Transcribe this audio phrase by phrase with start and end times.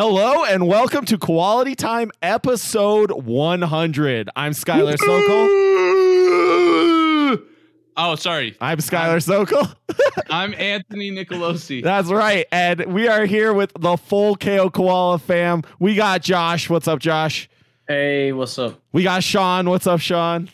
[0.00, 4.30] Hello and welcome to Quality Time episode 100.
[4.36, 5.48] I'm Skylar Sokol.
[8.00, 8.56] Oh, sorry.
[8.60, 9.66] I'm Skylar Sokol.
[10.30, 11.82] I'm Anthony Nicolosi.
[11.82, 12.46] That's right.
[12.52, 15.64] And we are here with the full KO Koala fam.
[15.80, 16.70] We got Josh.
[16.70, 17.50] What's up, Josh?
[17.88, 18.80] Hey, what's up?
[18.92, 19.68] We got Sean.
[19.68, 20.48] What's up, Sean?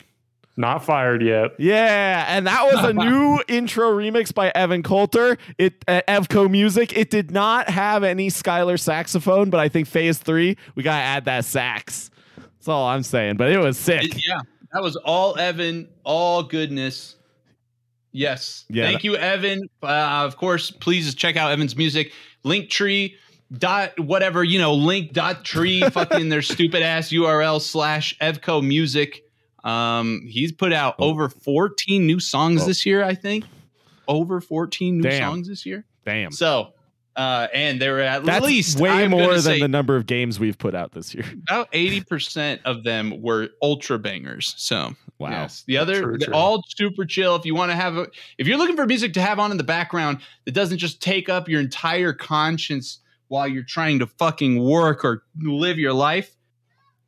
[0.57, 1.51] Not fired yet.
[1.59, 5.37] Yeah, and that was a new intro remix by Evan Coulter.
[5.57, 6.95] It uh, Evco Music.
[6.97, 11.25] It did not have any Skylar saxophone, but I think Phase Three we gotta add
[11.25, 12.09] that sax.
[12.37, 13.35] That's all I'm saying.
[13.35, 14.05] But it was sick.
[14.05, 14.39] It- yeah,
[14.71, 17.17] that was all Evan, all goodness.
[18.13, 18.63] Yes.
[18.69, 19.61] Yeah, Thank you, Evan.
[19.83, 19.87] Uh,
[20.25, 22.13] of course, please check out Evan's music.
[22.45, 23.15] Linktree
[23.57, 29.21] dot whatever you know link dot tree fucking their stupid ass url slash evco music
[29.65, 31.09] um he's put out Oh.
[31.09, 32.67] over 14 new songs Oh.
[32.67, 33.43] this year i think
[34.07, 35.31] over 14 new Damn.
[35.33, 36.31] songs this year Damn.
[36.31, 36.73] so
[37.15, 40.39] uh and they're at That's least way I'm more than say, the number of games
[40.39, 41.23] we've put out this year.
[41.49, 44.53] about 80% of them were ultra bangers.
[44.57, 45.29] So, Wow.
[45.29, 45.63] yes.
[45.65, 46.33] The other, True, the- true.
[46.33, 47.37] all super chill.
[47.37, 49.55] If you want to have, a, if you're looking for music to have on in
[49.55, 52.99] the background that doesn't just take up your entire conscience
[53.29, 56.34] while you're trying to fucking work or live your life,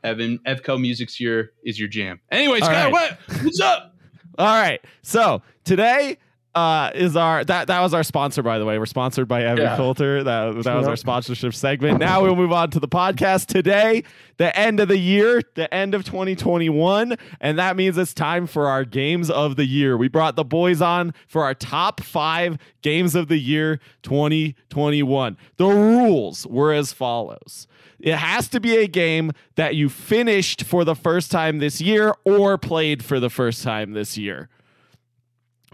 [0.03, 2.20] Evan, Evco Music's your, is your jam.
[2.31, 2.92] Anyway, All Scott, right.
[2.92, 3.95] what, what's up?
[4.38, 4.80] All right.
[5.02, 6.17] So today
[6.53, 8.80] uh, is our that that was our sponsor, by the way.
[8.80, 9.75] We're sponsored by Evan Yeah.
[9.78, 10.23] Coulter.
[10.23, 12.00] That that was our sponsorship segment.
[12.00, 14.03] Now we'll move on to the podcast today.
[14.38, 18.68] The end of the year, the end of 2021, and that means it's time for
[18.68, 19.97] our games of the year.
[19.97, 25.38] We brought the boys on for our top five games of the year 2021.
[25.57, 27.68] The rules were as follows.
[28.00, 32.13] It has to be a game that you finished for the first time this year
[32.25, 34.50] or played for the first time this year.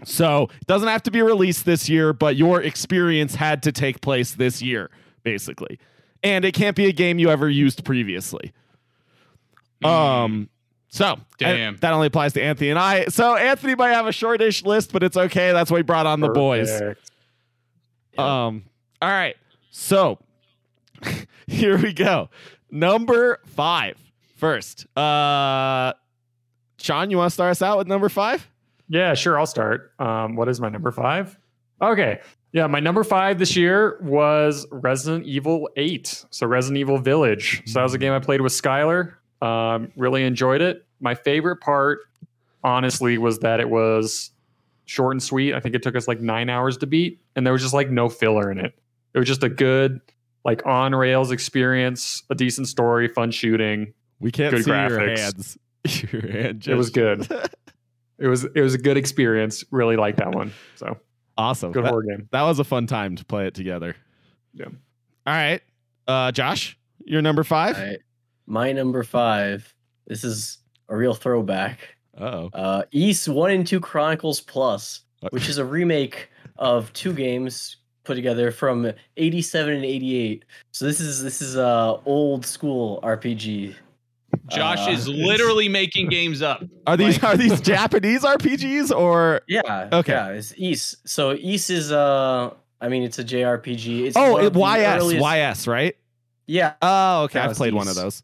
[0.04, 4.00] So it doesn't have to be released this year, but your experience had to take
[4.00, 4.90] place this year,
[5.22, 5.78] basically.
[6.22, 8.52] And it can't be a game you ever used previously.
[9.84, 10.48] Um,
[10.88, 11.76] so Damn.
[11.76, 13.06] that only applies to Anthony and I.
[13.06, 15.52] So Anthony might have a shortish list, but it's okay.
[15.52, 16.70] That's why we brought on the boys.
[16.70, 17.10] Perfect.
[18.18, 18.64] Um,
[19.02, 19.36] all right.
[19.70, 20.18] So
[21.46, 22.30] here we go.
[22.70, 23.98] Number five.
[24.36, 24.86] First.
[24.96, 25.94] Uh
[26.78, 28.46] Sean, you want to start us out with number five?
[28.88, 29.38] Yeah, sure.
[29.38, 29.92] I'll start.
[29.98, 31.38] Um, what is my number five?
[31.80, 32.20] Okay.
[32.52, 36.26] Yeah, my number five this year was Resident Evil 8.
[36.30, 37.62] So Resident Evil Village.
[37.66, 39.14] So that was a game I played with Skylar.
[39.40, 40.84] Um, really enjoyed it.
[41.00, 42.00] My favorite part,
[42.62, 44.30] honestly, was that it was
[44.84, 45.54] short and sweet.
[45.54, 47.90] I think it took us like nine hours to beat, and there was just like
[47.90, 48.74] no filler in it.
[49.14, 50.00] It was just a good,
[50.44, 53.92] like on rails experience, a decent story, fun shooting.
[54.20, 55.18] We can't Good see your graphics.
[55.18, 55.58] hands.
[56.12, 57.28] your hand It was good.
[58.16, 59.64] It was it was a good experience.
[59.72, 60.52] Really like that one.
[60.76, 60.96] So
[61.36, 61.72] awesome.
[61.72, 62.28] good That, horror game.
[62.30, 63.96] that was a fun time to play it together.
[64.52, 64.66] Yeah.
[64.66, 65.60] All right.
[66.06, 67.76] Uh Josh, your number five?
[67.76, 67.98] All right.
[68.46, 69.74] My number five.
[70.06, 71.96] This is a real throwback.
[72.16, 72.50] Uh-oh.
[72.54, 75.00] Uh, Ys One and Two Chronicles Plus,
[75.30, 80.44] which is a remake of two games put together from '87 and '88.
[80.72, 83.74] So this is this is a old school RPG.
[84.48, 86.62] Josh Uh, is literally making games up.
[86.86, 89.88] Are these Like- are these Japanese RPGs or Yeah.
[89.92, 90.12] Okay.
[90.12, 90.96] Yeah, it's Ys.
[91.04, 92.50] So Ys is uh,
[92.80, 94.06] I mean, it's a JRPG.
[94.06, 95.96] It's Oh, one it, YS, earliest- YS, right?
[96.46, 96.74] Yeah.
[96.82, 97.34] Oh, okay.
[97.38, 98.22] That I've was played one of those.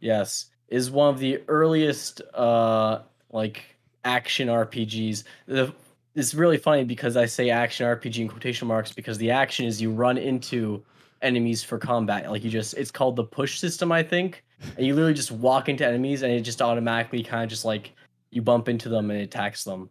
[0.00, 3.00] Yes, is one of the earliest uh
[3.30, 3.62] like
[4.04, 5.24] action RPGs.
[5.46, 5.72] The
[6.14, 9.80] it's really funny because I say action RPG in quotation marks because the action is
[9.82, 10.82] you run into
[11.22, 12.30] enemies for combat.
[12.30, 14.44] Like you just it's called the push system, I think.
[14.76, 17.92] And you literally just walk into enemies and it just automatically kind of just like
[18.30, 19.90] you bump into them and it attacks them.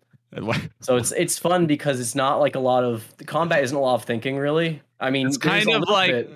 [0.82, 3.80] So it's it's fun because it's not like a lot of the combat isn't a
[3.80, 4.82] lot of thinking really.
[5.00, 6.32] I mean, It's kind of like bit,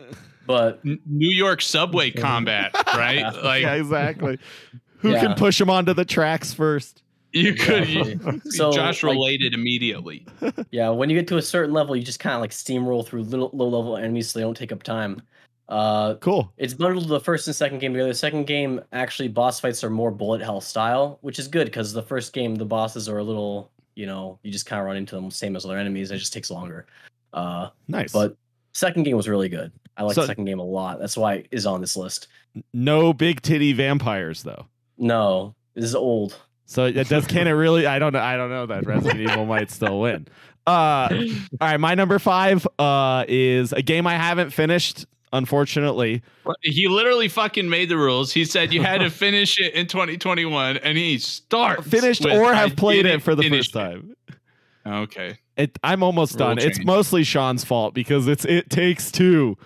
[0.46, 3.24] but New York subway combat, right?
[3.44, 4.38] Like yeah, exactly.
[5.00, 5.22] Who Yeah.
[5.22, 7.02] can push them onto the tracks first?
[7.34, 7.88] You could.
[7.88, 10.26] You, So, Josh like- related immediately.
[10.72, 13.24] Yeah, when you get to a certain level, you just kind of like steamroll through
[13.24, 15.22] little low level enemies so they don't take up time.
[15.70, 16.52] Uh, Cool.
[16.58, 18.10] it's bundled the first and second game together.
[18.10, 21.92] The second game, actually, boss fights are more bullet hell style, which is good because
[21.92, 24.96] the first game, the bosses are a little You know, you just kind of run
[24.96, 26.12] into them same as other enemies.
[26.12, 26.86] It just takes longer.
[27.34, 28.14] Uh, Nice.
[28.14, 28.38] but
[28.74, 29.72] second game was really good.
[29.98, 31.00] I like So- the second game a lot.
[31.00, 32.28] That's why it is on this list.
[32.74, 34.68] no big titty vampires though.
[34.98, 36.38] No, this is old.
[36.68, 39.72] So does can it really I don't know I don't know that Resident Evil might
[39.72, 40.28] still win.
[40.68, 41.18] Uh all
[41.62, 46.22] right, my number 5 uh is a game I haven't finished unfortunately.
[46.62, 48.32] He literally fucking made the rules.
[48.34, 52.76] He said you had to finish it in 2021, and he starts Finished or have
[52.76, 54.16] played it for the first time.
[54.28, 54.36] it."
[54.86, 55.38] Okay.
[55.58, 56.60] It I'm almost Rule done.
[56.60, 59.58] It's mostly Sean's fault because it's it takes two.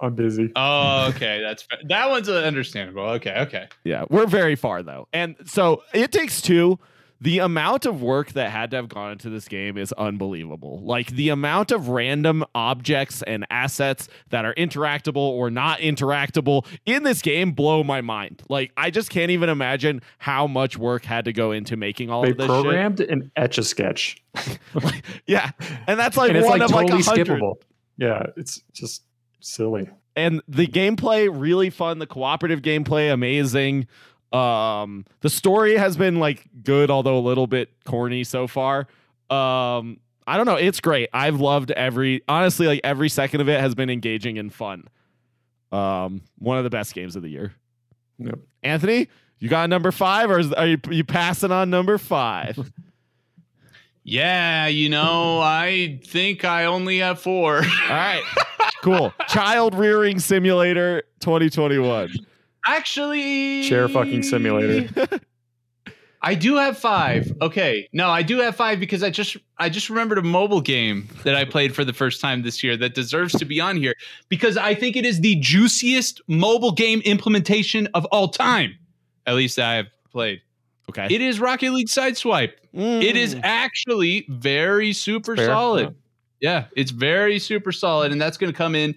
[0.00, 0.52] I'm busy.
[0.54, 1.40] Oh, okay.
[1.42, 3.02] That's that one's uh, understandable.
[3.02, 3.68] Okay, okay.
[3.84, 5.08] Yeah, we're very far though.
[5.12, 6.78] And so it takes two.
[7.20, 10.78] The amount of work that had to have gone into this game is unbelievable.
[10.84, 17.02] Like the amount of random objects and assets that are interactable or not interactable in
[17.02, 18.44] this game blow my mind.
[18.48, 22.22] Like I just can't even imagine how much work had to go into making all
[22.22, 24.58] They of this programmed an etch a sketch, shit.
[25.26, 25.50] yeah,
[25.88, 27.54] and that's like and it's one like of totally like a hundred.
[27.96, 29.02] Yeah, it's just
[29.40, 29.88] silly.
[30.16, 31.98] and the gameplay really fun.
[31.98, 33.86] The cooperative gameplay amazing.
[34.32, 38.86] Um the story has been like good although a little bit corny so far.
[39.30, 40.56] Um i don't know.
[40.56, 41.08] It's great.
[41.12, 44.84] I've loved every honestly like every second of it has been engaging and fun.
[45.72, 47.54] Um one of the best games of the year.
[48.18, 48.38] Yep.
[48.64, 49.08] anthony
[49.38, 52.58] you got number five or is, are you, you passing on number five
[54.08, 57.56] Yeah, you know, I think I only have four.
[57.58, 58.22] all right
[58.80, 62.10] cool child rearing simulator 2021
[62.68, 65.08] Actually, Chair fucking simulator.
[66.20, 67.32] I do have five.
[67.40, 71.08] Okay, no, I do have five because I just I just remembered a mobile game
[71.24, 73.94] that I played for the first time this year that deserves to be on here
[74.28, 78.74] because I think it is the juiciest mobile game implementation of all time.
[79.26, 80.42] At least I have played.
[80.90, 82.52] Okay It is Rocket League Sideswipe.
[82.72, 83.40] It is Mm.
[83.44, 85.94] actually very super solid.
[86.40, 88.94] Yeah, it's very super solid, and that's going to come in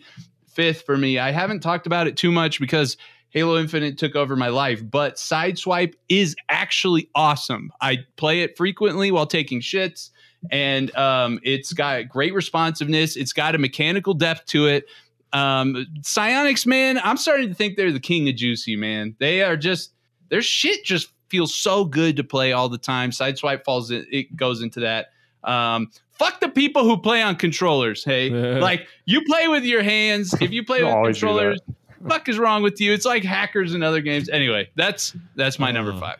[0.54, 1.18] fifth for me.
[1.18, 2.98] I haven't talked about it too much because
[3.30, 7.72] Halo Infinite took over my life, but Sideswipe is actually awesome.
[7.82, 10.10] I play it frequently while taking shits,
[10.52, 13.16] and um, it's got great responsiveness.
[13.16, 14.86] It's got a mechanical depth to it.
[15.34, 19.16] Um, Psyonix, man, I'm starting to think they're the king of juicy, man.
[19.20, 19.94] They are just
[20.30, 23.10] their shit just feels so good to play all the time.
[23.10, 25.08] Sideswipe falls in, it goes into that.
[25.44, 28.04] Um, fuck the people who play on controllers.
[28.04, 28.30] Hey,
[28.60, 30.36] like you play with your hands.
[30.40, 31.60] If you play with always do controllers,
[32.08, 32.94] fuck is wrong with you?
[32.94, 34.30] It's like hackers in other games.
[34.30, 36.18] Anyway, that's that's my number Uh, five.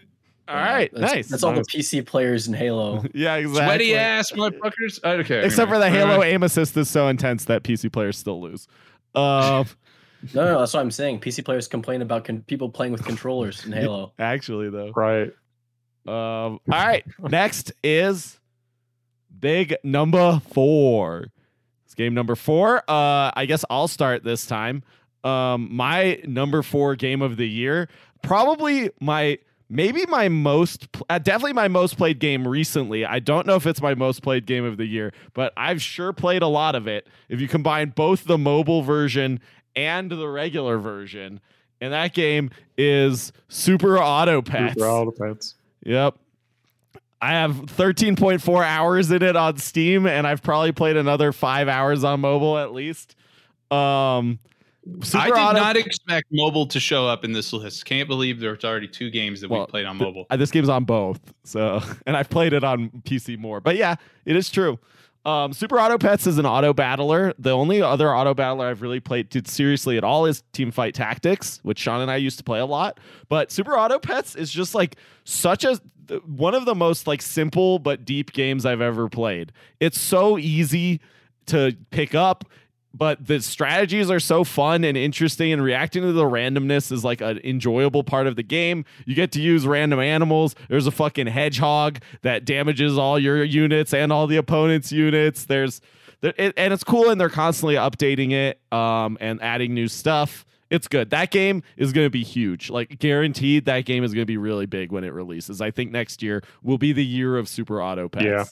[0.48, 3.04] all right That's, nice That's all the PC players in Halo.
[3.14, 5.00] yeah exactly Sweaty ass motherfuckers.
[5.04, 5.42] I don't care.
[5.42, 8.68] Except for the Halo aim assist is so intense that PC players still lose.
[9.14, 9.66] Uh,
[10.34, 11.20] No, no, that's what I'm saying.
[11.20, 14.14] PC players complain about con- people playing with controllers in Halo.
[14.20, 14.92] actually, though.
[14.96, 15.34] Right.
[16.08, 17.04] Um, all right.
[17.20, 18.40] Next is
[19.40, 21.28] big number four.
[21.86, 22.78] It's game number four.
[22.88, 24.84] Uh, I guess I'll start this time.
[25.24, 27.90] Um, my number four game of the year,
[28.24, 29.38] probably my
[29.70, 33.06] maybe my most uh, definitely my most played game recently.
[33.06, 36.14] I don't know if it's my most played game of the year, but I've sure
[36.14, 37.08] played a lot of it.
[37.30, 39.40] If you combine both the mobile version
[39.76, 41.40] and the regular version,
[41.80, 44.74] and that game is Super Auto Pets.
[44.76, 45.56] Super Auto Pets.
[45.84, 46.16] Yep.
[47.24, 52.04] I have 13.4 hours in it on Steam, and I've probably played another five hours
[52.04, 53.16] on mobile at least.
[53.70, 54.40] Um,
[55.04, 57.86] Super I did Auto- not expect mobile to show up in this list.
[57.86, 60.26] Can't believe there's already two games that Well, we played on mobile.
[60.32, 63.62] uh, this game's on both, so and I've played it on PC more.
[63.62, 63.96] But yeah,
[64.26, 64.80] it is true.
[65.24, 67.34] Um, Super Auto Pets is an auto battler.
[67.38, 71.78] The only other auto battler I've really played seriously at all is Teamfight Tactics, which
[71.78, 73.00] Sean and I used to play a lot.
[73.30, 75.80] But Super Auto Pets is just like such a
[76.26, 79.52] one of the most like simple but deep games I've ever played.
[79.80, 81.00] It's so easy
[81.48, 82.46] to pick up
[82.94, 87.22] but the strategies are so fun and interesting and reacting to the randomness is like
[87.22, 88.86] an enjoyable part of the game.
[89.06, 90.56] You get to use random animals.
[90.68, 95.46] There's a fucking hedgehog that damages all your units and all the opponent's units.
[95.46, 95.82] There's
[96.20, 100.46] there, it, and it's cool and they're constantly updating it um, and adding new stuff.
[100.70, 101.10] It's good.
[101.10, 102.70] That game is going to be huge.
[102.70, 105.62] Like guaranteed that game is going to be really big when it releases.
[105.62, 108.26] I think next year will be the year of super auto pets.
[108.26, 108.46] Yeah.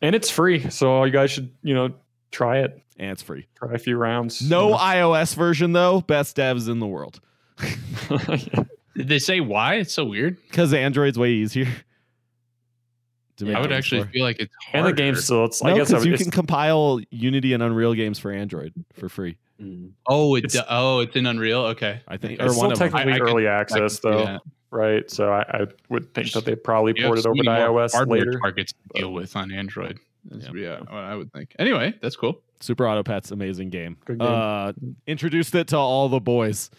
[0.00, 1.92] And it's free, so you guys should, you know,
[2.30, 2.80] try it.
[2.98, 4.42] And it's free Try a few rounds.
[4.48, 7.20] no ios version though best devs in the world
[8.96, 9.74] Did they say why?
[9.76, 10.38] It's so weird.
[10.48, 11.68] Because Android's way easier.
[13.36, 14.08] to make I would actually for.
[14.10, 14.76] feel like it's harder.
[14.78, 14.96] and the harder.
[14.96, 18.32] game still, it's, No, I guess because you can compile Unity and Unreal games for
[18.32, 19.36] Android for free.
[19.62, 19.92] Mm.
[20.08, 21.60] Oh, it It's- do- oh, it's in Unreal.
[21.66, 24.08] Okay, I think, it's one still of technically I- I early I can access, see
[24.08, 24.38] though.
[24.72, 25.08] right?
[25.10, 27.92] So I, I would think that they probably You have ported over to many iOS
[27.92, 28.38] hardware later.
[28.40, 29.98] targets to deal with on Android.
[30.28, 30.52] That's, Yeah.
[30.54, 31.54] yeah, what I would think.
[31.58, 32.40] Anyway, that's cool.
[32.60, 33.96] Super Auto Pets, amazing game.
[34.04, 34.28] Good game.
[34.28, 34.72] Uh,
[35.06, 36.70] introduced it to all the boys.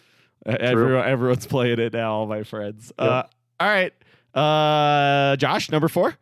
[0.45, 2.13] Everyone, everyone's playing it now.
[2.13, 2.91] All my friends.
[2.97, 3.23] Uh,
[3.59, 3.93] all right,
[4.33, 6.15] uh, Josh, number four.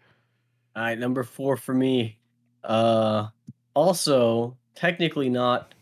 [0.76, 2.18] All right, number four for me.
[2.64, 3.28] Uh,
[3.74, 5.74] also, technically not.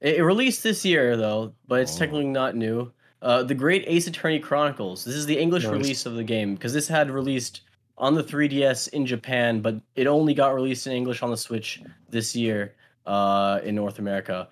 [0.00, 1.98] It, it released this year though, but it's Oh.
[1.98, 2.92] technically not new.
[3.22, 5.04] Uh, the Great Ace Attorney Chronicles.
[5.04, 5.72] This is the English Nice.
[5.72, 7.62] release of the game because this had released
[7.98, 11.82] on the 3DS in Japan, but it only got released in English on the Switch
[12.10, 12.74] this year
[13.06, 14.48] uh, in North America.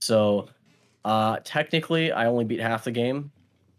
[0.00, 0.48] So,
[1.04, 3.30] uh, technically, I only beat half the game,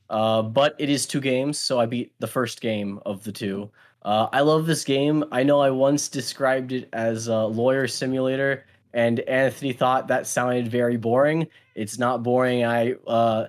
[0.09, 3.69] uh, but it is two games, so I beat the first game of the two.
[4.03, 5.25] Uh, I love this game.
[5.31, 10.69] I know I once described it as a lawyer simulator, and Anthony thought that sounded
[10.69, 11.47] very boring.
[11.75, 12.63] It's not boring.
[12.63, 13.47] I uh,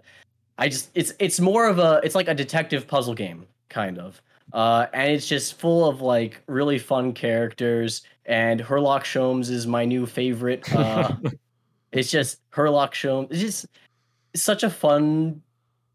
[0.58, 4.20] I just it's it's more of a it's like a detective puzzle game kind of.
[4.52, 8.02] Uh, and it's just full of like really fun characters.
[8.24, 10.72] And Herlock Sholmes is my new favorite.
[10.74, 11.16] Uh,
[11.92, 13.28] it's just Herlock Sholmes.
[13.30, 13.66] It's just
[14.34, 15.42] it's such a fun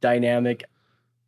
[0.02, 0.64] dynamic,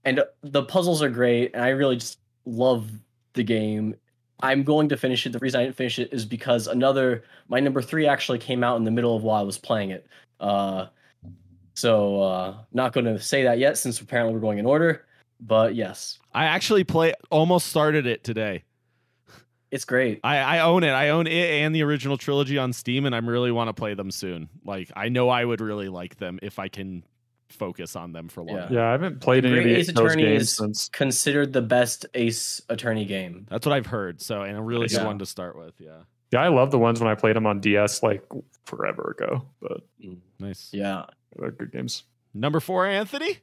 [0.04, 1.54] and the puzzles are great.
[1.54, 2.90] And I really just love
[3.34, 3.96] the game.
[4.42, 5.32] I'm going to finish it.
[5.32, 8.78] The reason I didn't finish it is because another my number three actually came out
[8.78, 10.08] in the middle of while I was playing it.
[10.40, 10.88] Uh,
[11.74, 15.06] so uh, not going to say that yet since apparently we're going in order.
[15.46, 17.14] But yes, I actually play.
[17.30, 18.64] Almost started it today.
[19.72, 20.22] it's great.
[20.24, 20.92] I, I own it.
[20.92, 23.94] I own it and the original trilogy on Steam, and I really want to play
[23.94, 24.50] them soon.
[24.64, 27.04] Like I know I would really like them if I can
[27.50, 28.58] focus on them for long.
[28.58, 28.68] Yeah.
[28.72, 30.90] Yeah, I haven't played any of Great the, Ace Attorney games is since.
[30.90, 33.46] considered the best Ace Attorney game.
[33.50, 34.22] That's what I've heard.
[34.22, 35.76] So, and a really good one to start with.
[35.80, 36.00] Yeah,
[36.32, 38.24] Yeah, I love the ones when I played them on DS like
[38.66, 40.70] forever ago, but mm, nice.
[40.74, 41.06] Yeah.
[41.36, 42.04] they're good games.
[42.34, 43.38] Number four, Anthony.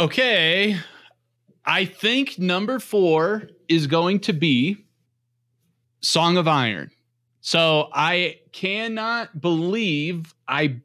[0.00, 0.78] Okay.
[1.66, 4.78] I think number four is going to be
[6.00, 6.90] Song of Iron.
[7.42, 10.76] So I cannot believe I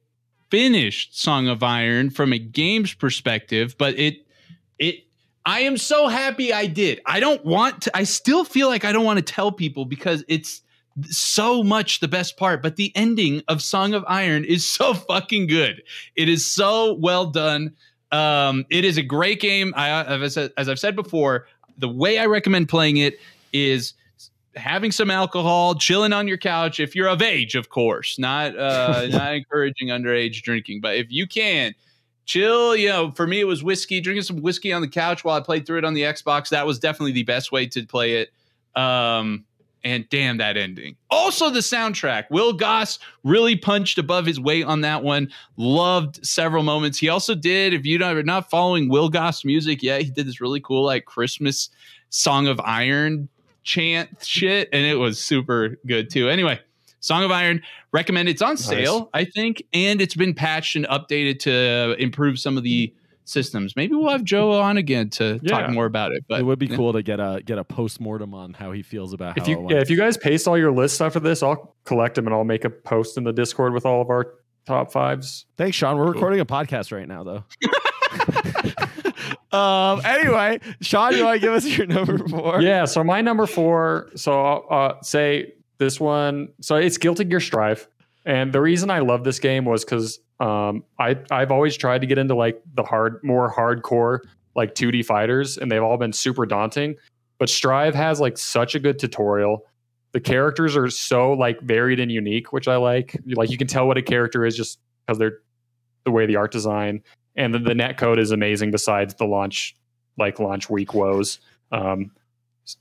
[0.51, 4.27] finished Song of Iron from a games perspective, but it
[4.79, 5.05] it
[5.45, 6.99] I am so happy I did.
[7.05, 10.25] I don't want to I still feel like I don't want to tell people because
[10.27, 10.61] it's
[11.03, 15.47] so much the best part, but the ending of Song of Iron is so fucking
[15.47, 15.83] good.
[16.17, 17.75] It is so well done.
[18.15, 19.73] Um, it is a great game.
[19.75, 23.19] I, as, as I've said before, the way I recommend playing it
[23.51, 23.93] is
[24.55, 28.17] having some alcohol, chilling on your couch if you're of age, of course.
[28.17, 31.73] Not uh, not encouraging underage drinking, but if you can,
[32.25, 32.75] chill.
[32.75, 35.41] You know, for me, it was whiskey, drinking some whiskey on the couch while I
[35.41, 36.49] played through it on the Xbox.
[36.49, 38.31] That was definitely the best way to play it.
[38.79, 39.45] Um,
[39.85, 40.97] and damn that ending.
[41.11, 42.25] Also, the soundtrack.
[42.31, 45.31] Will Goss really punched above his weight on that one.
[45.55, 46.97] Loved several moments.
[46.97, 50.41] He also did, if you are not following Will Goss music yet, he did this
[50.41, 51.69] really cool like Christmas
[52.09, 53.29] Song of Iron
[53.63, 56.29] chant shit, and it was super good too.
[56.29, 56.59] Anyway,
[56.99, 57.61] Song of Iron,
[57.91, 58.27] recommend.
[58.27, 62.63] It's on sale, I think, and it's been patched and updated to improve some of
[62.63, 62.91] the
[63.25, 63.75] systems.
[63.75, 65.59] Maybe we'll have Joe on again to Yeah.
[65.59, 66.23] talk more about it.
[66.27, 66.75] But it would be yeah.
[66.75, 69.51] cool to get a get a post mortem on how he feels about If how
[69.51, 72.25] it you yeah, if you guys paste all your lists after this, I'll collect them
[72.27, 75.45] and I'll make a post in the Discord with all of our top fives.
[75.57, 75.97] Thanks, Sean.
[75.97, 77.43] We're recording a podcast right now, though.
[79.57, 80.01] um.
[80.05, 82.61] Anyway, Sean, you want to give us your number four?
[82.61, 84.09] Yeah, so my number four.
[84.15, 86.49] So I'll uh, say this one.
[86.61, 87.87] So it's Guilty Gear Strive,
[88.25, 92.07] and the reason I love this game was because um, I I've always tried to
[92.07, 94.19] get into like the hard, more hardcore
[94.55, 96.95] like 2D fighters, and they've all been super daunting.
[97.37, 99.65] But Strive has like such a good tutorial.
[100.13, 103.19] The characters are so like varied and unique, which I like.
[103.25, 105.39] Like you can tell what a character is just because they're
[106.05, 107.03] the way the art design
[107.35, 108.71] and the, the net code is amazing.
[108.71, 109.75] Besides the launch
[110.17, 111.39] like launch week woes.
[111.71, 112.11] Um,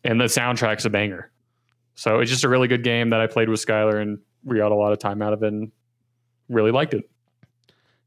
[0.04, 1.30] and the soundtrack's a banger.
[1.96, 4.72] So it's just a really good game that I played with Skylar and we got
[4.72, 5.70] a lot of time out of it and
[6.48, 7.08] really liked it.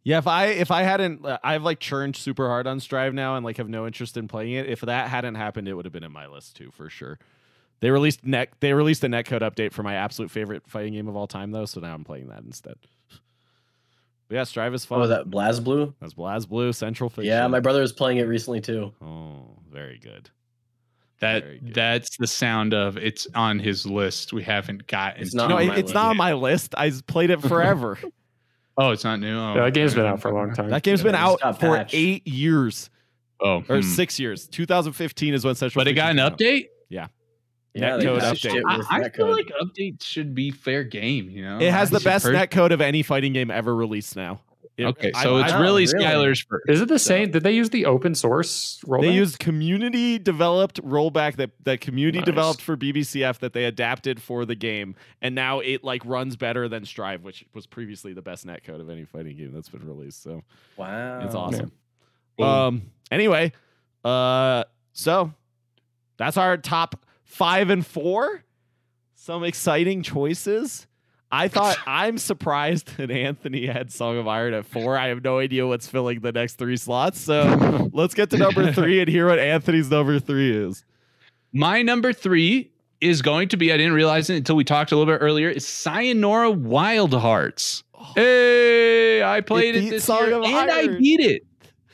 [0.08, 3.36] Yeah, if I if I hadn't, uh, I've like churned super hard on Strive now
[3.36, 4.70] and like have no interest in playing it.
[4.70, 7.20] If that hadn't happened, it would have been in my list too for sure.
[7.82, 11.18] They released net they released a netcode update for my absolute favorite fighting game of
[11.18, 12.76] all time though, so now I'm playing that instead.
[14.30, 15.02] But yeah, Strive is fun.
[15.02, 15.94] Oh, that BlazBlue?
[16.00, 17.26] That's BlazBlue Central Fiction.
[17.26, 18.94] Yeah, my brother was playing it recently too.
[19.02, 20.30] Oh, very good.
[21.20, 21.74] That Very good.
[21.74, 24.32] that's the sound of it's on his list.
[24.32, 25.22] We haven't gotten.
[25.24, 25.94] It's to not no, on it- my it's list.
[25.96, 26.76] not on my list.
[26.78, 28.00] I played it forever.
[28.78, 29.36] Oh, it's not new.
[29.38, 30.70] Oh, Yeah, that game's been out for a long time.
[30.70, 31.94] that game's been out for patched.
[31.96, 32.90] eight years
[33.40, 33.82] Oh, or hmm.
[33.82, 34.48] six years.
[34.48, 35.80] 2015 is when Central.
[35.84, 36.38] but it got an came out.
[36.40, 36.66] update.
[36.90, 37.08] Yeah,
[37.76, 38.56] Netcode they patched update.
[38.56, 39.36] it I, with I feel netcode.
[39.36, 41.30] like updates should be fair game.
[41.30, 44.16] You know, It has the I've best heard- netcode of any fighting game ever released
[44.16, 44.42] now.
[44.78, 46.06] It- Okay, I- so it's I- really really?
[46.06, 46.70] Skylar's first.
[46.70, 47.32] Is it the So- same?
[47.32, 49.02] Did they use the open source rollback?
[49.02, 52.26] They used community developed rollback that that community Nice.
[52.28, 56.70] developed for BBCF that they adapted for the game, and now it like runs better
[56.70, 60.22] than Strive, which was previously the best netcode of any fighting game that's been released.
[60.22, 60.44] So
[60.78, 61.22] Wow.
[61.26, 61.72] it's awesome.
[62.38, 62.48] Boom.
[62.48, 62.82] Um.
[63.10, 63.54] Anyway,
[64.06, 65.34] uh, so
[66.18, 68.44] that's our top five and four.
[69.16, 70.86] Some exciting choices.
[71.32, 74.98] I thought I'm surprised that Anthony had Song of Iron at four.
[74.98, 77.20] I have no idea what's filling the next three slots.
[77.20, 80.86] So let's get to number three and hear what Anthony's number three is.
[81.52, 84.98] My number three is going to be, I didn't realize it until we talked a
[84.98, 87.84] little bit earlier, is Sayonara Wild Hearts.
[88.16, 91.46] Hey, I played it, beat this Song year and I beat it.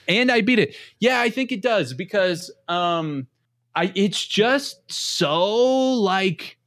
[0.08, 0.76] And I beat it.
[1.00, 3.28] Yeah, I think it does because um
[3.76, 6.58] I it's just so like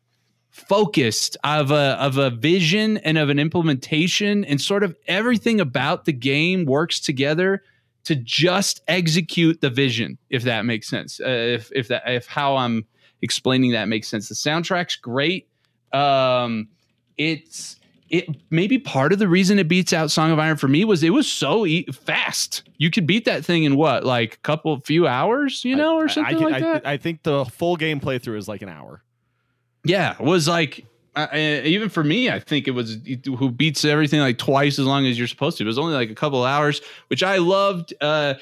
[0.57, 6.07] focused of a of a vision and of an implementation and sort of everything about
[6.07, 7.63] the game works together
[8.05, 11.21] to just execute the vision if that makes sense.
[11.21, 12.85] Uh, if if that if how i'm
[13.23, 14.29] explaining that makes sense.
[14.29, 15.49] The soundtrack's great.
[15.93, 16.69] Um
[17.19, 17.77] it's
[18.09, 21.03] it maybe part of the reason it beats out song of iron for me was
[21.03, 22.63] it was so e- fast.
[22.79, 26.03] You could beat that thing in what like a couple few hours you know I-
[26.05, 26.87] or something I, can- like I, that?
[26.87, 29.03] I think the full game playthrough is like an hour.
[29.89, 32.99] Yeah was like uh, even for me i think it was
[33.39, 36.11] who beats everything like twice as long as you're supposed to it was only like
[36.11, 38.35] a couple of hours which i loved uh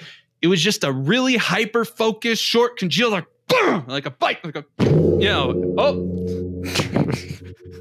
[0.43, 4.57] it was just a really hyper focused short congealed like boom, like a bite like
[4.57, 5.95] a you know oh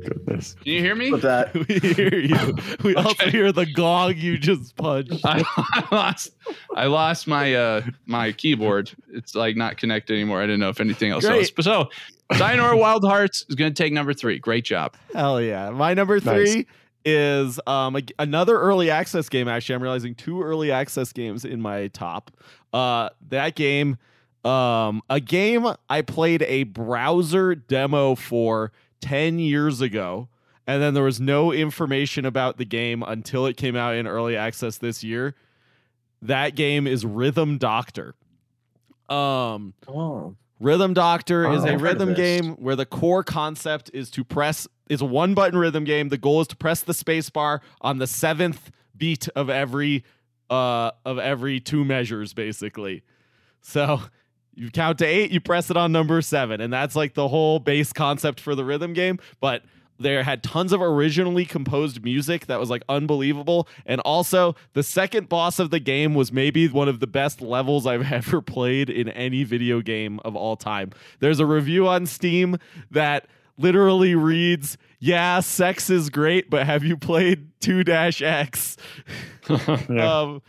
[0.03, 0.53] Goodness.
[0.55, 1.53] can you hear me With that.
[1.67, 2.55] we hear you.
[2.83, 5.21] We also hear the gong you just punched.
[5.23, 6.31] I, I lost
[6.75, 8.91] I lost my uh my keyboard.
[9.13, 10.41] It's like not connected anymore.
[10.41, 11.39] I didn't know if anything else Great.
[11.39, 11.51] was.
[11.51, 11.89] But so
[12.35, 14.39] Sayonara Wild Hearts is gonna take number three.
[14.39, 14.95] Great job.
[15.13, 15.69] Hell yeah.
[15.69, 16.53] My number Nice.
[16.53, 16.67] three
[17.05, 19.47] is um a- another early access game.
[19.47, 22.31] Actually, I'm realizing two early access games in my top.
[22.71, 23.97] Uh, that game,
[24.45, 30.29] um, a game I played a browser demo for ten years ago,
[30.65, 34.35] and then there was no information about the game until it came out in early
[34.37, 35.35] access this year.
[36.21, 38.15] That game is Rhythm Doctor.
[39.09, 40.35] Um, Oh.
[40.63, 44.67] Rhythm Doctor is Oh, a I've rhythm game where the core concept is to press
[44.89, 46.07] is a one button rhythm game.
[46.09, 50.03] The goal is to press the space bar on the seventh beat of every
[50.49, 53.03] uh of every two measures basically.
[53.61, 54.01] So
[54.55, 57.59] you count to eight, you press it on number seven, and that's like the whole
[57.59, 59.19] base concept for the rhythm game.
[59.41, 59.63] But
[60.03, 63.67] there had tons of originally composed music that was like unbelievable.
[63.85, 67.87] And also, the second boss of the game was maybe one of the best levels
[67.87, 70.91] I've ever played in any video game of all time.
[71.19, 72.57] There's a review on Steam
[72.91, 78.77] that literally reads, Yeah, sex is great, but have you played 2 X?
[79.49, 80.21] yeah.
[80.21, 80.41] um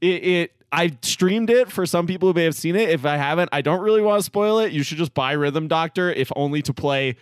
[0.00, 2.90] it, it I streamed it for some people who may have seen it.
[2.90, 4.72] If I haven't, I don't really want to spoil it.
[4.72, 7.14] You should just buy Rhythm Doctor if only to play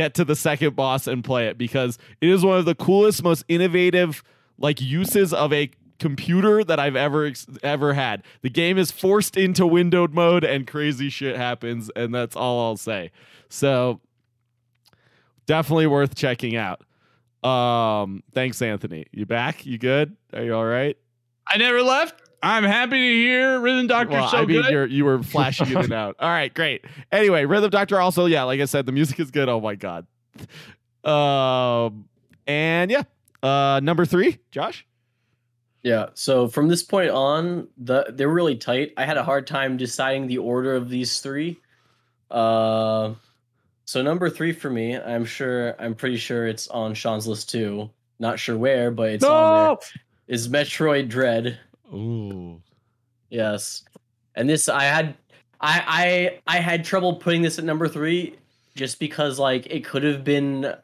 [0.00, 3.22] get to the second boss and play it because it is one of the coolest,
[3.22, 4.24] most innovative
[4.56, 7.30] like uses of a computer that I've ever
[7.62, 8.22] ever had.
[8.40, 12.78] The game is forced into windowed mode and crazy shit happens and that's all I'll
[12.78, 13.10] say.
[13.50, 14.00] So
[15.44, 16.80] definitely worth checking out.
[17.46, 19.04] Um thanks Anthony.
[19.12, 19.66] You back?
[19.66, 20.16] You good?
[20.32, 20.96] Are you all right?
[21.46, 22.29] I never left.
[22.42, 24.70] I'm happy to hear Rhythm Doctor Well, so I mean, good.
[24.70, 26.16] you're you were flashing in and out.
[26.18, 26.84] All right, great.
[27.12, 29.48] Anyway, Rhythm Doctor also, yeah, like I said, the music is good.
[29.48, 30.06] Oh my god.
[31.04, 32.06] Um,
[32.46, 33.02] and yeah,
[33.42, 34.86] uh, number three, Josh.
[35.82, 36.06] Yeah.
[36.14, 38.92] So from this point on, the they're really tight.
[38.96, 41.58] I had a hard time deciding the order of these three.
[42.30, 43.14] Uh,
[43.84, 47.90] so number three for me, I'm sure, I'm pretty sure it's on Sean's list too.
[48.18, 49.76] Not sure where, but it's on there.
[50.28, 51.58] Is Metroid Dread.
[51.92, 52.60] Ooh,
[53.30, 53.84] Yes.
[54.34, 55.14] And this I had
[55.60, 58.34] I I I had trouble putting this at number 3
[58.76, 60.74] just because like it could have been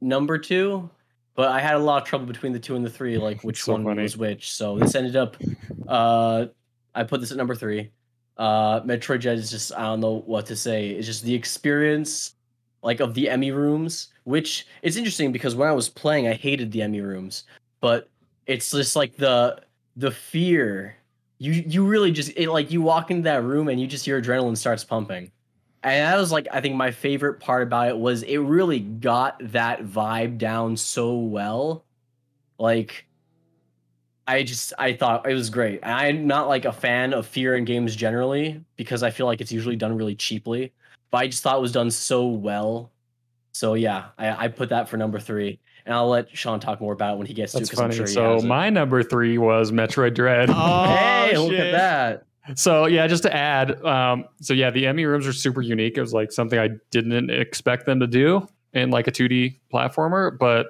[0.00, 0.88] number 2,
[1.34, 3.62] but I had a lot of trouble between the 2 and the 3 like which
[3.62, 4.02] So one funny.
[4.02, 4.52] was which.
[4.52, 5.36] So this ended up
[5.88, 6.46] uh
[6.94, 7.90] I put this at number 3.
[8.36, 10.90] Uh Metroid Dread is just I don't know what to say.
[10.90, 12.34] It's just the experience
[12.82, 16.70] like of the EMMI rooms, which it's interesting because when I was playing I hated
[16.72, 17.44] the EMMI rooms,
[17.80, 18.08] but
[18.46, 19.60] it's just like the
[19.96, 20.96] the fear
[21.38, 24.20] you you really just it like you walk into that room and you just your
[24.20, 25.30] adrenaline starts pumping.
[25.82, 29.36] And that was like i think my favorite part about it was it really got
[29.52, 31.84] that vibe down so well.
[32.58, 33.06] Like
[34.26, 35.80] i just i thought it was great.
[35.82, 39.52] I'm not like a fan of fear in games generally because i feel like it's
[39.52, 40.72] usually done really cheaply
[41.14, 42.90] but i just thought it was done so well.
[43.52, 46.92] So yeah, I, I put that for number three, and I'll let Sean talk more
[46.92, 47.74] about it when he gets That's to.
[47.76, 47.96] 'cause I'm funny.
[47.96, 48.46] sure he so has it.
[48.46, 50.48] my number three was Metroid Dread.
[50.50, 51.60] Oh, hey, look shit.
[51.60, 52.58] at that.
[52.58, 55.96] So yeah, just to add, um, so yeah, the EMMI rooms are super unique.
[55.96, 60.36] It was like something I didn't expect them to do in like a 2D platformer.
[60.38, 60.66] But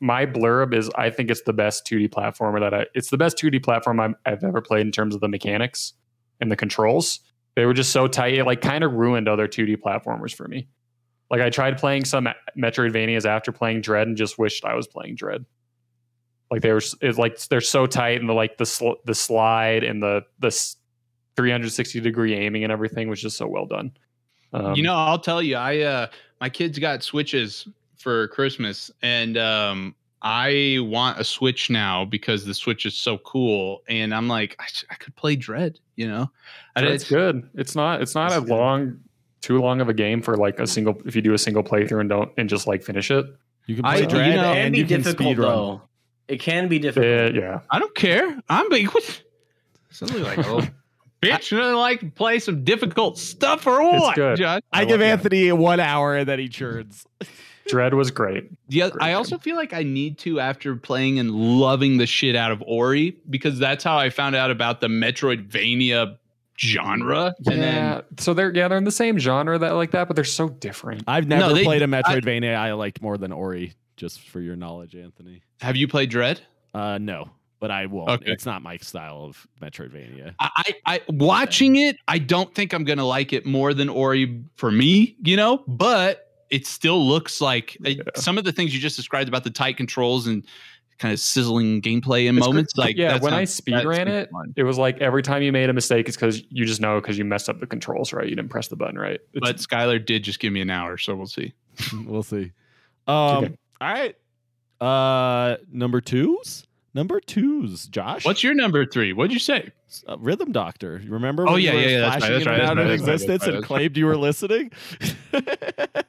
[0.00, 2.86] my blurb is, I think it's the best 2D platformer that I.
[2.94, 5.92] It's the best 2D platform I'm, I've ever played in terms of the mechanics
[6.40, 7.20] and the controls.
[7.54, 8.34] They were just so tight.
[8.34, 10.68] It like kind of ruined other 2D platformers for me.
[11.30, 15.14] Like I tried playing some Metroidvanias after playing Dread and just wished I was playing
[15.14, 15.44] Dread.
[16.50, 19.84] Like they were, it's like they're so tight and the like the sl- the slide
[19.84, 20.76] and the the s-
[21.36, 23.92] 360 degree aiming and everything was just so well done.
[24.52, 26.06] Um, you know, I'll tell you, I uh
[26.40, 32.52] my kids got switches for Christmas and um I want a Switch now because the
[32.52, 36.30] Switch is so cool and I'm like I, sh- I could play Dread, you know.
[36.74, 37.48] I it's good.
[37.54, 38.02] It's not.
[38.02, 38.50] It's not It's a good.
[38.50, 39.00] long,
[39.40, 41.00] too long of a game for like a single.
[41.06, 43.26] If you do a single playthrough and don't and just like finish it,
[43.66, 45.48] You can I- play you Dread know, can and be you can difficult speed run.
[45.56, 45.82] though.
[46.28, 47.06] It can be difficult.
[47.06, 47.60] eh, yeah.
[47.70, 48.38] I don't care.
[48.48, 48.88] I'm big.
[48.88, 49.22] What?
[49.90, 50.62] Something like oh.
[51.22, 54.14] Bitch, you know, like to play some difficult stuff or what?
[54.16, 54.38] good.
[54.38, 54.62] Josh?
[54.72, 55.06] I I give love that.
[55.12, 57.04] Anthony one hour and then he churns.
[57.68, 58.48] Dread was great.
[58.68, 59.16] Yeah, Great I game.
[59.18, 63.16] also feel like I need to after playing and loving the shit out of Ori
[63.28, 66.16] because that's how I found out about the Metroidvania
[66.60, 67.34] genre.
[67.46, 67.94] And yeah.
[67.94, 70.48] then so they're yeah they're in the same genre that like that, but they're so
[70.48, 71.02] different.
[71.06, 74.94] I've never they- played a Metroidvania I, liked more than Ori, just for your knowledge,
[74.94, 75.42] Anthony.
[75.60, 76.40] have you played Dread?
[76.72, 78.10] Uh, no, but I won't.
[78.10, 78.30] Okay.
[78.30, 80.34] It's not my style of Metroidvania.
[80.38, 84.42] I, I, I watching it, I don't think I'm gonna like it more than Ori
[84.56, 88.02] for me, you know, but it still looks like Yeah.
[88.16, 90.44] some of the things you just described about the tight controls and
[91.00, 92.76] kind of sizzling gameplay in It's good- moments.
[92.76, 94.52] Like yeah, that when I speed ran it, fun.
[94.54, 97.18] it was like every time you made a mistake, it's because you just know because
[97.18, 98.28] you messed up the controls, right?
[98.28, 99.18] You didn't press the button right.
[99.32, 101.52] It's, but Skylar did just give me an hour, so we'll see.
[102.06, 102.52] we'll see.
[103.08, 103.54] Um, Okay.
[103.80, 104.16] all right.
[104.80, 106.66] Uh, number twos.
[106.92, 107.86] Number twos.
[107.86, 108.24] Josh.
[108.24, 109.12] What's your number three?
[109.12, 109.70] What'd you say?
[110.08, 111.00] uh, Rhythm Doctor?
[111.02, 111.48] You remember?
[111.48, 112.76] Oh, when yeah, you were yeah, yeah, that's flashing right, that's in and right, out
[112.76, 114.70] that's of right, that's right, existence that's right, and that's claimed you were listening.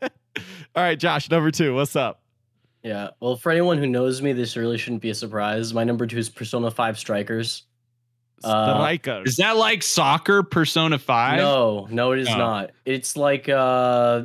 [0.75, 1.30] all right, Josh.
[1.30, 1.75] Number two.
[1.75, 2.20] What's up?
[2.84, 3.10] Yeah.
[3.20, 5.74] Well, for anyone who knows me, this really shouldn't be a surprise.
[5.74, 7.63] My number two is Persona 5 Strikers.
[8.44, 9.30] Uh, Strikers.
[9.30, 11.38] Is that like soccer Persona Five?
[11.38, 12.38] No, no, it is Oh.
[12.38, 12.72] not.
[12.86, 14.24] It's like uh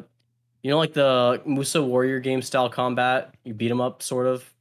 [0.63, 3.35] you know, like the Musou Warrior game style combat.
[3.45, 4.53] You beat them up, sort of.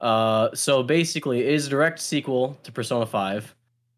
[0.00, 3.54] Uh, so basically, it is a direct sequel to Persona Five.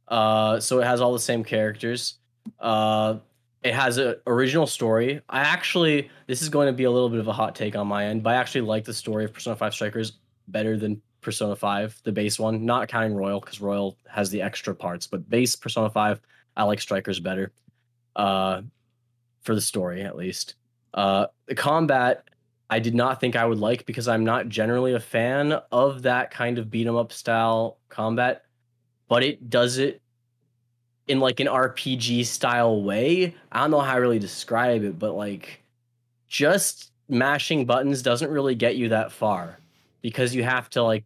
[0.09, 2.19] Uh, so it has all the same characters.
[2.61, 3.17] Uh,
[3.63, 5.21] it has an original story.
[5.29, 7.87] I actually, this is going to be a little bit of a hot take on
[7.87, 10.13] my end, but I actually like the story of Persona Five Strikers
[10.49, 12.65] better than Persona Five, the base one.
[12.65, 16.21] Not counting Royal, because Royal has the extra parts, but base Persona Five,
[16.57, 17.53] I like Strikers better.
[18.15, 18.63] Uh,
[19.47, 20.57] for the story at least.
[20.93, 22.25] Uh, the combat
[22.69, 26.33] I did not think I would like because I'm not generally a fan of that
[26.33, 28.43] kind of beat 'em up style combat,
[29.09, 30.03] but it does it
[31.09, 33.35] in like an RPG style way.
[33.53, 35.61] I don't know how I really describe it, but like
[36.29, 39.59] just mashing buttons doesn't really get you that far
[40.03, 41.05] because you have to like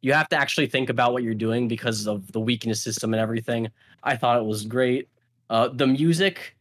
[0.00, 3.20] you have to actually think about what you're doing because of the weakness system and
[3.20, 3.68] everything.
[4.02, 5.08] I thought it was great.
[5.50, 6.56] Uh, the music,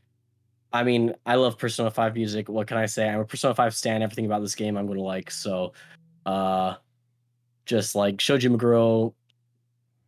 [0.74, 2.50] I mean, I love Persona 5 music.
[2.50, 3.08] What can I say?
[3.08, 4.02] I'm a Persona 5 stan.
[4.02, 5.30] Everything about this game I'm to like.
[5.30, 5.74] So,
[6.26, 6.76] uh,
[7.66, 9.13] just like Shoji Meguro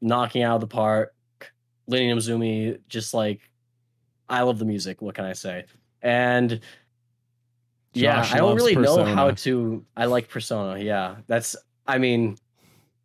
[0.02, 1.14] knocking out of the park,
[1.90, 3.42] Lyn Inaizumi, just like,
[4.30, 5.02] I love the music.
[5.02, 5.66] What can I say?
[6.02, 6.62] And
[7.94, 9.84] yeah, I don't loves really know how to.
[9.98, 10.80] I like Persona.
[10.80, 11.56] Yeah, that's.
[11.88, 12.38] I mean,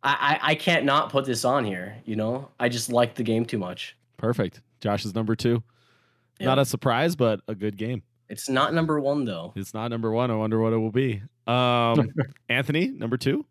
[0.03, 1.97] I, I I can't not put this on here.
[2.05, 3.97] You know, I just like the game too much.
[4.17, 4.61] Perfect.
[4.79, 5.63] Josh is number two.
[6.39, 6.47] Yeah.
[6.47, 8.03] Not a surprise, but a good game.
[8.29, 9.53] It's not number one though.
[9.55, 10.29] It's not number one.
[10.29, 11.21] I wonder what it will be.
[11.47, 12.13] Um,
[12.49, 13.45] Anthony, number two.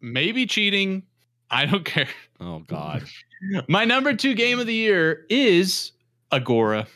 [0.00, 1.04] Maybe cheating.
[1.50, 2.08] I don't care.
[2.40, 3.04] Oh God.
[3.68, 5.92] My number two game of the year is
[6.30, 6.86] Agora.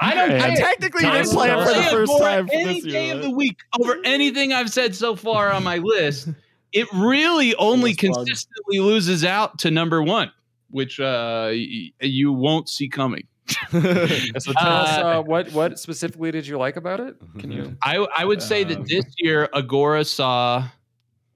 [0.00, 0.56] I don't And- care.
[0.56, 3.22] technically didn't play it for the first Agora time for any this day year, of
[3.22, 6.28] the week over anything I've said so far on my list.
[6.72, 8.26] It really only Shameless plug.
[8.26, 10.32] consistently loses out to number one,
[10.70, 13.26] which uh, y- you won't see coming.
[13.70, 17.14] so tell us Uh, uh, what what specifically did you like about it?
[17.38, 17.76] Can you?
[17.82, 20.64] I I would say that this year Agora saw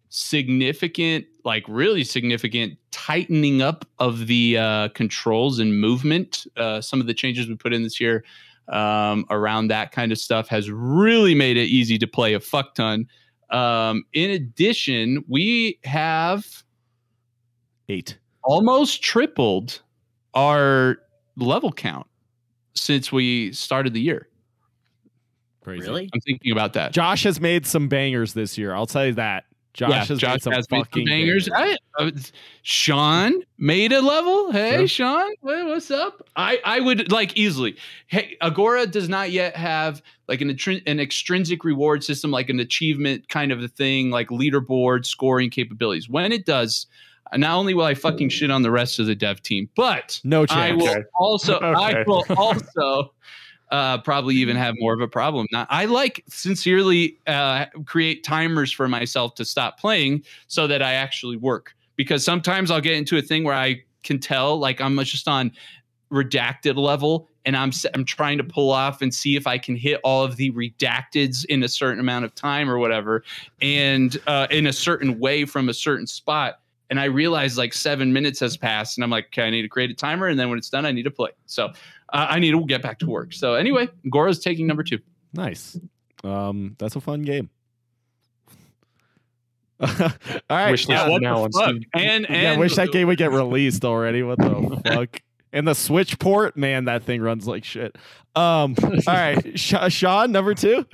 [0.09, 6.47] significant, like really significant tightening up of the uh, controls and movement.
[6.57, 8.25] Uh, some of the changes we put in this year
[8.69, 12.75] um, around that kind of stuff has really made it easy to play a fuck
[12.75, 13.07] ton.
[13.51, 16.47] Um, in addition, we have
[17.89, 18.19] Eight.
[18.45, 19.81] almost tripled
[20.35, 20.99] our
[21.37, 22.07] level count
[22.75, 24.29] since we started the year.
[25.63, 25.87] Crazy.
[25.87, 26.11] Really?
[26.13, 26.93] I'm thinking about that.
[26.93, 28.75] Josh has made some bangers this year.
[28.75, 29.45] I'll tell you that.
[29.79, 31.49] Josh yeah, has Josh some has fucking bangers.
[31.55, 32.11] I, uh,
[32.63, 34.51] Sean made a level.
[34.51, 34.89] Hey, Sure.
[34.89, 36.29] Sean, wha- what's up?
[36.35, 37.77] I, I would like easily.
[38.09, 40.51] Hey, Agora does not yet have like an
[40.87, 46.09] an extrinsic reward system, like an achievement kind of a thing, like leaderboard scoring capabilities.
[46.09, 46.89] When it does,
[47.37, 50.43] not only will I fucking shit on the rest of the dev team, but No
[50.43, 50.83] I chance.
[50.83, 51.03] will Okay.
[51.15, 53.15] also I will also
[53.71, 55.47] uh, probably even have more of a problem.
[55.53, 60.95] Now, I like sincerely uh, create timers for myself to stop playing so that I
[60.95, 64.97] actually work because sometimes I'll get into a thing where I can tell like I'm
[65.05, 65.53] just on
[66.11, 70.01] redacted level and I'm I'm trying to pull off and see if I can hit
[70.03, 73.25] all of the redacteds in a certain amount of time or whatever
[73.61, 78.13] and uh, in a certain way from a certain spot and I realize like seven
[78.13, 80.49] minutes has passed, and I'm like, okay, I need to create a timer, and then
[80.49, 81.31] when it's done, I need to play.
[81.47, 81.73] So
[82.13, 83.33] uh, I need to get back to work.
[83.33, 84.99] So anyway, Gora's taking number two.
[85.33, 85.79] Nice.
[86.25, 87.51] Um, that's a fun game.
[89.81, 89.89] All
[90.51, 90.71] right.
[90.71, 91.77] Wish list uh, what now on Fuck.
[91.95, 94.23] And and yeah, I wish that game would get released already.
[94.23, 95.21] What the fuck?
[95.53, 97.97] And the Switch port, man, that thing runs like shit.
[98.35, 100.85] Um, all right, Sh- Sean, number two.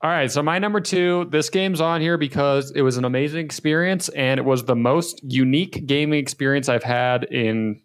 [0.00, 3.44] All right, so my number two, this game's on here because it was an amazing
[3.44, 7.82] experience and it was the most unique gaming experience I've had in,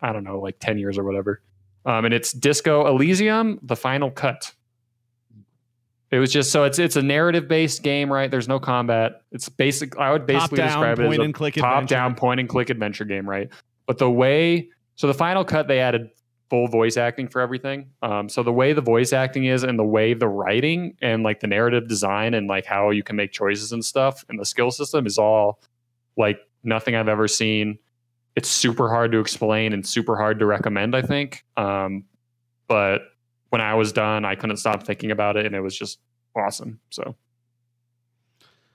[0.00, 1.42] I don't know, like 10 years or whatever.
[1.86, 4.52] Um, and it's Disco Elysium, the final cut.
[6.10, 8.30] It was just so it's it's a narrative based game, right?
[8.30, 9.22] There's no combat.
[9.32, 9.96] It's basic.
[9.96, 11.94] I would basically describe it as a click top adventure.
[11.94, 13.48] down point and click adventure game, right?
[13.86, 16.10] But the way so the final cut they added
[16.48, 17.90] full voice acting for everything.
[18.02, 21.40] Um, so the way the voice acting is and the way the writing and like
[21.40, 24.70] the narrative design and like how you can make choices and stuff and the skill
[24.70, 25.60] system is all
[26.16, 27.78] like nothing I've ever seen.
[28.36, 31.44] It's super hard to explain and super hard to recommend, I think.
[31.56, 32.04] Um,
[32.68, 33.00] but
[33.50, 35.98] when I was done, I couldn't stop thinking about it and it was just
[36.36, 36.78] awesome.
[36.90, 37.16] So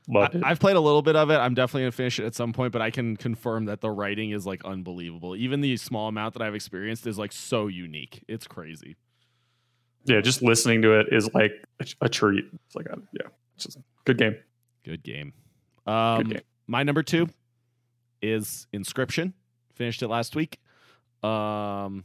[0.08, 0.43] loved it.
[0.43, 1.36] I, have played a little bit of it.
[1.36, 4.32] I'm definitely gonna finish it at some point, but I can confirm that the writing
[4.32, 5.36] is like unbelievable.
[5.36, 8.24] Even the small amount that I've experienced is like so unique.
[8.28, 8.95] It's crazy.
[10.06, 12.45] yeah, just listening to it is like a, a treat.
[12.65, 14.36] It's like, a, yeah, it's just a good game.
[14.84, 15.34] Good game.
[15.86, 16.41] Um, game.
[16.67, 17.30] My number two
[18.21, 19.34] is Inscryption.
[19.82, 20.60] Finished it last week.
[21.24, 22.04] Um,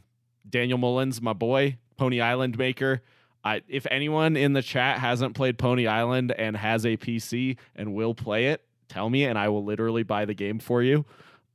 [0.49, 3.03] Daniel Mullins, my boy, Pony Island maker.
[3.43, 7.93] I, if anyone in the chat hasn't played Pony Island and has a PC and
[7.93, 11.05] will play it, tell me and I will literally buy the game for you.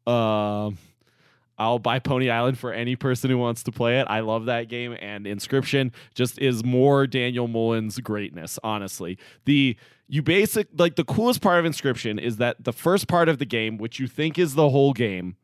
[0.07, 0.79] Um,
[1.59, 4.07] I'll buy Pony Island for any person who wants to play it.
[4.09, 8.61] I love that game, and Inscryption just is more Daniel Mullins greatness.
[8.63, 13.29] Honestly, the you basic like the coolest part of Inscryption is that the first part
[13.29, 15.37] of the game, which you think is the whole game,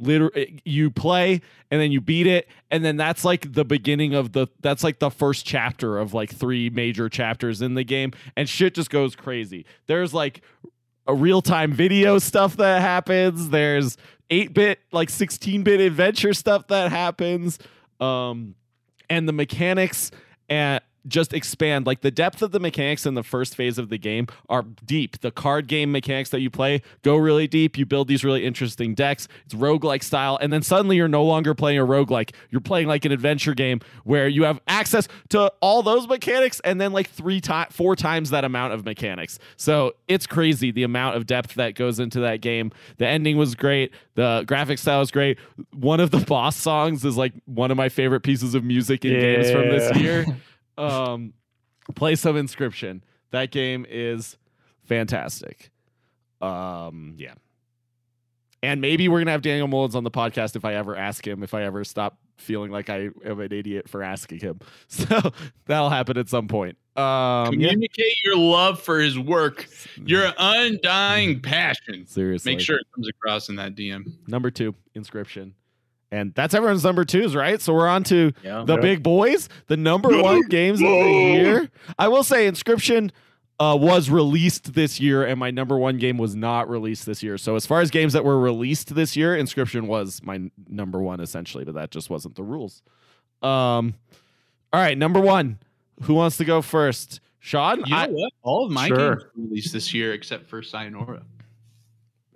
[0.00, 2.48] literally you play and then you beat it.
[2.70, 6.34] And then that's like the beginning of the that's like the first chapter of like
[6.34, 8.12] three major chapters in the game.
[8.36, 9.66] And shit just goes crazy.
[9.86, 10.42] There's like
[11.06, 13.50] a real-time video stuff that happens.
[13.50, 13.96] There's
[14.30, 17.58] 8-bit like 16-bit adventure stuff that happens.
[18.00, 18.54] Um
[19.08, 20.10] and the mechanics
[20.48, 21.86] and just expand.
[21.86, 25.20] Like the depth of the mechanics in the first phase of the game are deep.
[25.20, 27.78] The card game mechanics that you play go really deep.
[27.78, 29.28] You build these really interesting decks.
[29.44, 30.38] It's roguelike style.
[30.40, 32.34] And then suddenly you're no longer playing a roguelike.
[32.50, 36.80] You're playing like an adventure game where you have access to all those mechanics and
[36.80, 39.38] then like three times four times that amount of mechanics.
[39.56, 42.72] So it's crazy the amount of depth that goes into that game.
[42.98, 43.92] The ending was great.
[44.14, 45.38] The graphic style is great.
[45.72, 49.18] One of the boss songs is like one of my favorite pieces of music in
[49.18, 50.26] games from this year
[50.80, 51.32] um
[51.96, 53.00] Place of inscryption.
[53.30, 54.36] That game is
[54.84, 55.70] fantastic.
[56.40, 57.34] Um yeah.
[58.62, 61.42] And maybe we're gonna have daniel mullins on the podcast if i ever ask him
[61.42, 64.60] if i ever stop feeling like i am an idiot for asking him.
[64.88, 65.32] So
[65.66, 66.76] that'll happen at some point.
[66.96, 67.70] Um yeah.
[67.70, 69.66] Communicate your love for his work,
[70.04, 72.06] your undying passion.
[72.06, 72.52] seriously.
[72.52, 74.12] Make sure it comes across in that DM.
[74.28, 75.52] number two inscryption
[76.12, 78.64] and that's everyone's number twos right so we're on to Yeah.
[78.66, 78.82] the Yep.
[78.82, 81.70] big boys, the number one games of the year.
[81.98, 83.10] I will say Inscryption
[83.58, 87.36] uh, was released this year, and my number one game was not released this year.
[87.36, 90.98] So as far as games that were released this year, Inscryption was my n- number
[91.02, 92.82] one essentially, but that just wasn't the rules.
[93.42, 93.94] Um,
[94.72, 95.58] all right, number one.
[96.04, 97.20] Who wants to go first?
[97.40, 98.32] Sean, You know I, what?
[98.42, 98.96] All of my Sure.
[99.16, 101.22] games were released this year except for Sayonara.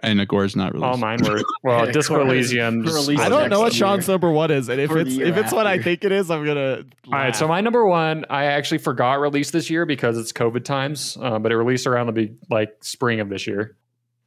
[0.04, 0.86] And Agora's not released.
[0.86, 2.82] All mine were well, Yeah, Disco Elysium.
[2.82, 3.86] Cora just- Elysium I don't know what next year.
[3.88, 6.30] Sean's number one is, and if For it's if it's what I think it is,
[6.30, 6.84] I'm gonna.
[7.06, 10.64] All right, so my number one, I actually forgot released this year because it's COVID
[10.64, 13.76] times, uh, but it released around the big like spring of this year.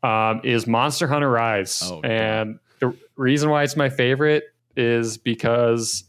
[0.04, 2.06] Um, is Monster Hunter Rise, Oh, God.
[2.12, 4.44] and the reason why it's my favorite
[4.76, 6.04] is because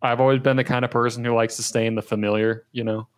[0.00, 2.84] I've always been the kind of person who likes to stay in the familiar, you
[2.84, 3.08] know.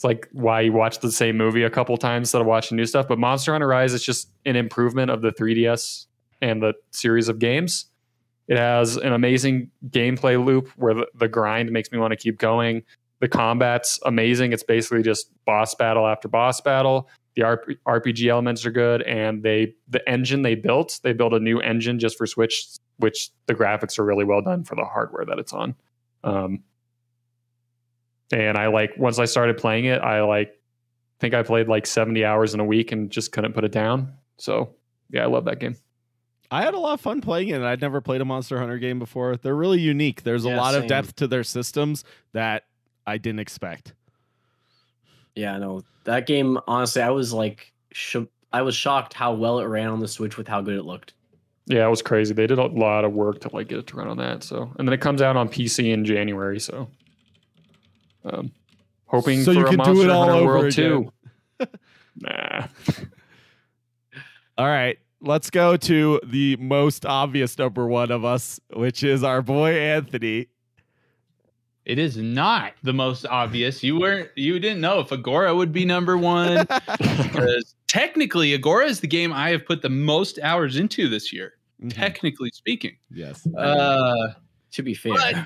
[0.00, 2.86] It's like why you watch the same movie a couple times instead of watching new
[2.86, 3.06] stuff.
[3.06, 6.06] But Monster Hunter Rise is just an improvement of the 3DS
[6.40, 7.84] and the series of games.
[8.48, 12.38] It has an amazing gameplay loop where the, the grind makes me want to keep
[12.38, 12.82] going.
[13.18, 14.54] The combat's amazing.
[14.54, 17.06] It's basically just boss battle after boss battle.
[17.36, 21.40] The RP, RPG elements are good, and they the engine they built, they built a
[21.40, 25.26] new engine just for Switch, which the graphics are really well done for the hardware
[25.26, 25.74] that it's on.
[26.24, 26.62] Um,
[28.32, 30.52] and I like once I started playing it, I like
[31.18, 34.14] think I played like 70 hours in a week and just couldn't put it down.
[34.38, 34.70] So
[35.10, 35.76] yeah, I love that game.
[36.50, 37.54] I had a lot of fun playing it.
[37.56, 39.36] and I'd never played a Monster Hunter game before.
[39.36, 40.22] They're really unique.
[40.24, 42.64] There's a Yeah, lot of depth to their systems that
[43.06, 43.94] I didn't expect.
[45.36, 46.58] Yeah, no, that game.
[46.66, 48.16] Honestly, I was like, sh-
[48.52, 51.14] I was shocked how well it ran on the Switch with how good it looked.
[51.66, 52.34] Yeah, it was crazy.
[52.34, 54.42] They did a lot of work to like get it to run on that.
[54.42, 56.58] So, and then it comes out on PC in January.
[56.58, 56.88] So,
[58.24, 58.52] um,
[59.06, 61.10] hoping So for you a can do it all Hunter over World again.
[61.58, 61.66] 2.
[62.16, 62.66] nah.
[64.58, 69.42] All right, let's go to the most obvious number one of us, which is our
[69.42, 70.48] boy Anthony.
[71.86, 73.82] It is not the most obvious.
[73.82, 74.28] You weren't.
[74.36, 76.66] You didn't know if Agora would be number one
[76.98, 81.54] because technically, Agora is the game I have put the most hours into this year.
[81.88, 83.46] Technically speaking, yes.
[83.56, 84.34] uh,
[84.72, 85.36] To be fair, but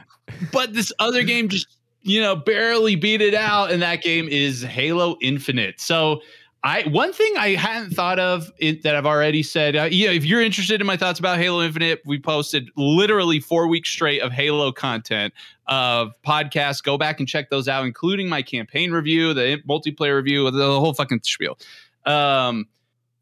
[0.53, 1.69] but this other game just
[2.05, 5.81] you know barely beat it out, and that game is Halo Infinite.
[5.81, 6.21] So.
[6.67, 9.77] I one thing I hadn't thought of that I've already said.
[9.77, 13.69] Uh, yeah, if you're interested in my thoughts about Halo Infinite, we posted literally four
[13.69, 15.35] weeks straight of Halo content
[15.67, 16.83] of podcasts.
[16.83, 20.95] Go back and check those out, including my campaign review, the multiplayer review, the whole
[20.95, 21.59] fucking spiel.
[22.07, 22.67] Um,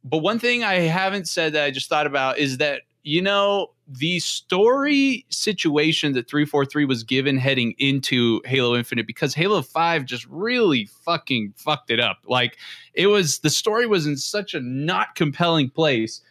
[0.04, 3.72] but one thing I haven't said that I just thought about is that you know
[3.98, 10.26] the story situation that 343 was given heading into Halo Infinite because Halo 5 just
[10.28, 12.18] really fucking fucked it up.
[12.26, 12.56] Like
[12.94, 16.22] it was the story was in such a not compelling place.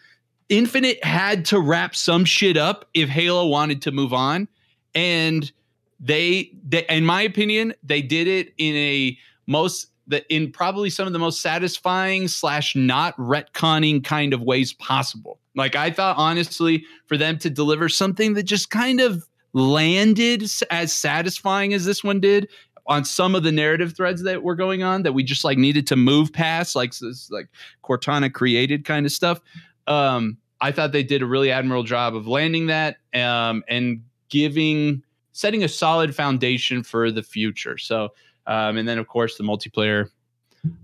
[0.50, 4.48] Infinite had to wrap some shit up if Halo wanted to move on
[4.96, 5.52] and
[6.00, 11.06] they, they in my opinion they did it in a most the in probably some
[11.06, 16.84] of the most satisfying slash not retconning kind of ways possible like i thought honestly
[17.06, 22.20] for them to deliver something that just kind of landed as satisfying as this one
[22.20, 22.48] did
[22.88, 25.86] on some of the narrative threads that were going on that we just like needed
[25.86, 27.48] to move past like this like
[27.84, 29.40] cortana created kind of stuff
[29.88, 35.04] um i thought they did a really admirable job of landing that um and giving
[35.34, 37.78] setting a solid foundation for the future.
[37.78, 38.10] So
[38.48, 40.10] um, and then of course the multiplayer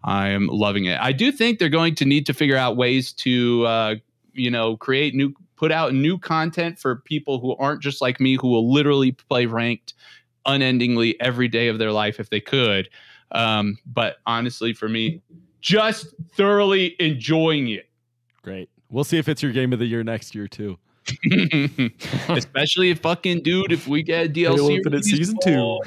[0.04, 1.00] i am loving it.
[1.00, 3.96] I do think they're going to need to figure out ways to uh,
[4.38, 8.38] you know create new put out new content for people who aren't just like me
[8.40, 9.94] who will literally play ranked
[10.46, 12.90] unendingly every day of their life if they could
[13.34, 15.22] um, but honestly for me
[15.60, 17.88] just thoroughly enjoying it
[18.48, 18.70] Great.
[18.90, 20.78] We'll see if it's your game of the year next year too.
[22.30, 25.04] especially if fucking dude if we get DLC Halo Infinite.
[25.04, 25.80] Season two.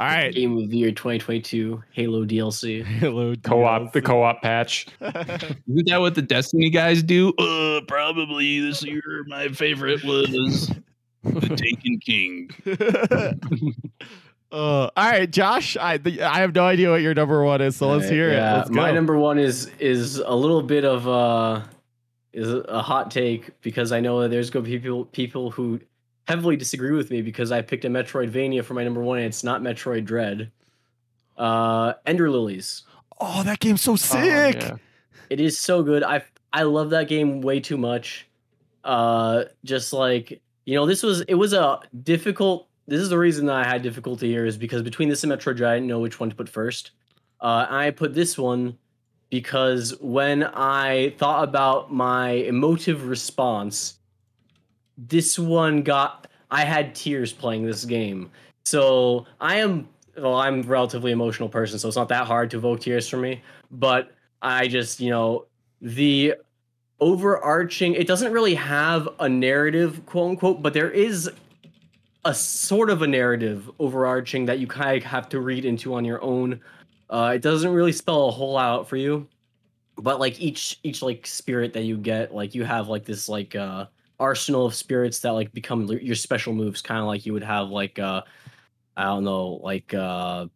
[0.00, 0.32] All right.
[0.32, 2.82] Game of the Year 2022 Halo DLC.
[3.00, 4.86] Halo Co-op, the co-op patch.
[5.02, 7.34] Isn't that what the Destiny guys do?
[7.34, 9.02] Uh, probably this year.
[9.26, 10.72] My favorite was
[11.22, 12.48] the Taken King.
[14.50, 15.76] uh, all right, Josh.
[15.76, 18.30] I the, I have no idea what your number one is, so let's Alright, hear
[18.30, 18.56] yeah, it.
[18.56, 21.60] Let's My number one is is a little bit of uh
[22.32, 25.78] is a hot take because I know that there's going to be people people who
[26.28, 29.42] heavily disagree with me because I picked a Metroidvania for my number one and it's
[29.44, 30.50] not Metroid Dread.
[31.36, 32.82] Uh, Ender Lilies.
[33.20, 34.56] oh, that game's so Oh, sick.
[34.62, 34.76] yeah.
[35.30, 36.02] It is so good.
[36.02, 38.26] I I love that game way too much.
[38.84, 42.68] Uh, just like you know, this was it was a difficult.
[42.86, 45.56] This is the reason that I had difficulty here is because between this and Metroid
[45.56, 46.90] Dread, I didn't know which one to put first.
[47.40, 48.76] Uh, I put this one
[49.30, 53.99] because when I thought about my emotive response,
[55.08, 58.30] this one got I had tears playing this game.
[58.64, 62.58] So I am well, I'm a relatively emotional person, so it's not that hard to
[62.58, 63.42] evoke tears for me.
[63.70, 65.46] But I just, you know,
[65.80, 66.34] the
[67.00, 71.30] overarching it doesn't really have a narrative, quote unquote, but there is
[72.26, 76.04] a sort of a narrative overarching that you kind of have to read into on
[76.04, 76.60] your own.
[77.08, 79.26] Uh, it doesn't really spell a whole lot out for you,
[79.96, 83.56] but like each each like spirit that you get, like you have like this like
[83.56, 83.86] uh
[84.20, 87.70] arsenal of spirits that like become your special moves, kind of like you would have
[87.70, 88.22] like uh
[88.96, 90.46] I don't know, like uh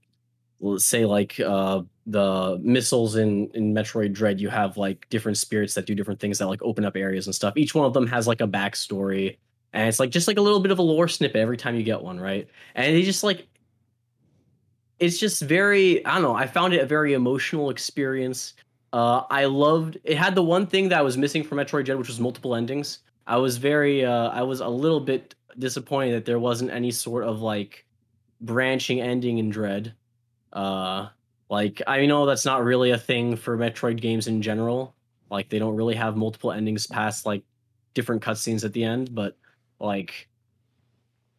[0.60, 5.74] let's say like uh the missiles in in Metroid Dread, you have like different spirits
[5.74, 7.56] that do different things that like open up areas and stuff.
[7.56, 9.38] Each one of them has like a backstory,
[9.72, 11.82] and it's like just like a little bit of a lore snippet every time you
[11.82, 12.46] get one, right?
[12.74, 13.48] And they just like
[14.98, 16.34] it's just very I don't know.
[16.34, 18.54] I found it a very emotional experience.
[18.92, 20.16] Uh, I loved it.
[20.16, 23.00] Had the one thing that I was missing from Metroid Dread, which was multiple endings.
[23.26, 27.24] I was very uh, I was a little bit disappointed that there wasn't any sort
[27.24, 27.86] of like
[28.40, 29.94] branching ending in Dread.
[30.52, 31.08] Uh,
[31.48, 34.94] like I know that's not really a thing for Metroid games in general.
[35.30, 37.42] Like they don't really have multiple endings past like
[37.94, 39.36] different cutscenes at the end, but
[39.80, 40.28] like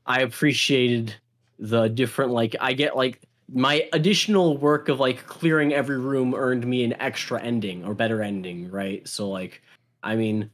[0.05, 1.15] I appreciated
[1.59, 3.21] the different like I get like
[3.53, 8.21] my additional work of like clearing every room earned me an extra ending or better
[8.21, 9.07] ending, right?
[9.07, 9.61] So like
[10.03, 10.49] I mean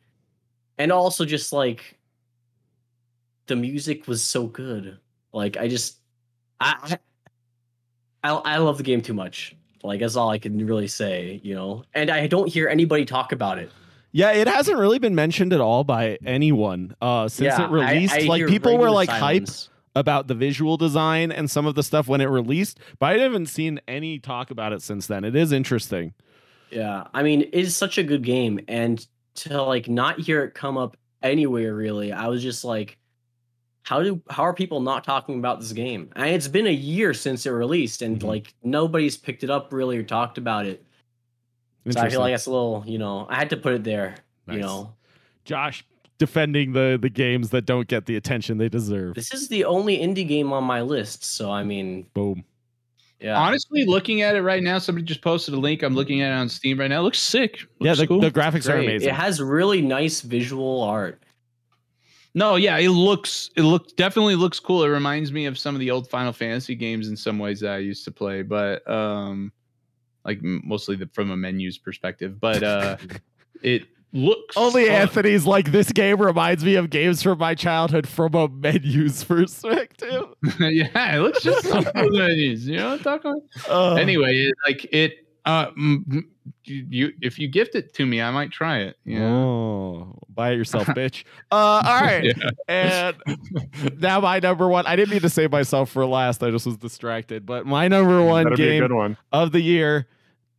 [0.81, 1.99] and also just like
[3.45, 4.97] the music was so good.
[5.31, 5.99] Like I just
[6.59, 6.97] I
[8.23, 9.55] I, I love the game too much.
[9.83, 11.83] Like that's all I can really say, you know.
[11.93, 13.71] And I don't hear anybody talk about it.
[14.11, 18.13] Yeah, it hasn't really been mentioned at all by anyone uh, since yeah, it released.
[18.13, 19.69] I, I like people were like hype silence.
[19.95, 23.45] about the visual design and some of the stuff when it released, but I haven't
[23.45, 25.23] seen any talk about it since then.
[25.23, 26.15] It is interesting.
[26.71, 29.05] Yeah, I mean, it is such a good game, and
[29.35, 32.97] to like not hear it come up anywhere really, I was just like,
[33.83, 36.09] how do how are people not talking about this game?
[36.15, 38.23] And it's been a year since it released, and Mhm.
[38.27, 40.83] like nobody's picked it up really or talked about it.
[41.89, 44.15] So I feel like that's a little, you know, I had to put it there.
[44.47, 44.93] You know,
[45.45, 45.83] Josh
[46.17, 49.15] defending the the games that don't get the attention they deserve.
[49.15, 52.43] this is the only indie game on my list, so I mean, Boom.
[53.21, 53.37] Yeah.
[53.37, 55.83] Honestly, looking at it right now, somebody just posted a link.
[55.83, 57.01] I'm looking at it on Steam right now.
[57.01, 57.59] It looks sick.
[57.79, 58.19] Yeah, the, cool.
[58.19, 59.09] the graphics are amazing.
[59.09, 61.21] It has really nice visual art.
[62.33, 64.83] No, yeah, it looks it looks definitely looks cool.
[64.83, 67.73] It reminds me of some of the old Final Fantasy games in some ways that
[67.73, 69.51] I used to play, but um
[70.23, 72.97] like mostly the, from a menus perspective, but uh
[73.61, 74.95] it looks Only fun.
[74.95, 80.25] Anthony's like this game reminds me of games from my childhood from a menus perspective.
[80.59, 83.41] yeah, it looks just like the menus, you know what I'm about?
[83.69, 85.13] Uh, Anyway, it, like it
[85.45, 86.23] uh mm,
[86.65, 88.97] you, you if you gift it to me, I might try it.
[89.05, 89.23] Yeah.
[89.25, 91.23] Oh, buy it yourself, bitch.
[91.51, 91.55] Uh,
[91.85, 92.23] all right.
[92.23, 92.49] Yeah.
[92.67, 94.85] And now my number one.
[94.85, 96.43] I didn't mean to save myself for last.
[96.43, 97.45] I just was distracted.
[97.45, 99.17] But my number one That'd game one.
[99.31, 100.07] of the year,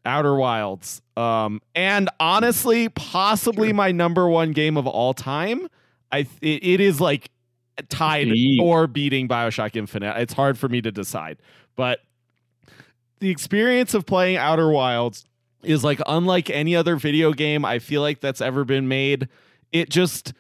[0.05, 1.03] Outer Wilds.
[1.17, 3.75] Um, and honestly, possibly Sure.
[3.75, 5.69] my number one game of all time.
[6.11, 7.31] I th- it, is like
[7.89, 8.31] tied
[8.61, 10.21] or beating Bioshock Infinite.
[10.21, 11.39] It's hard for me to decide,
[11.77, 12.01] but
[13.21, 15.25] the experience of playing Outer Wilds
[15.63, 19.29] is like unlike any other video game I feel like that's ever been made.
[19.71, 20.33] It just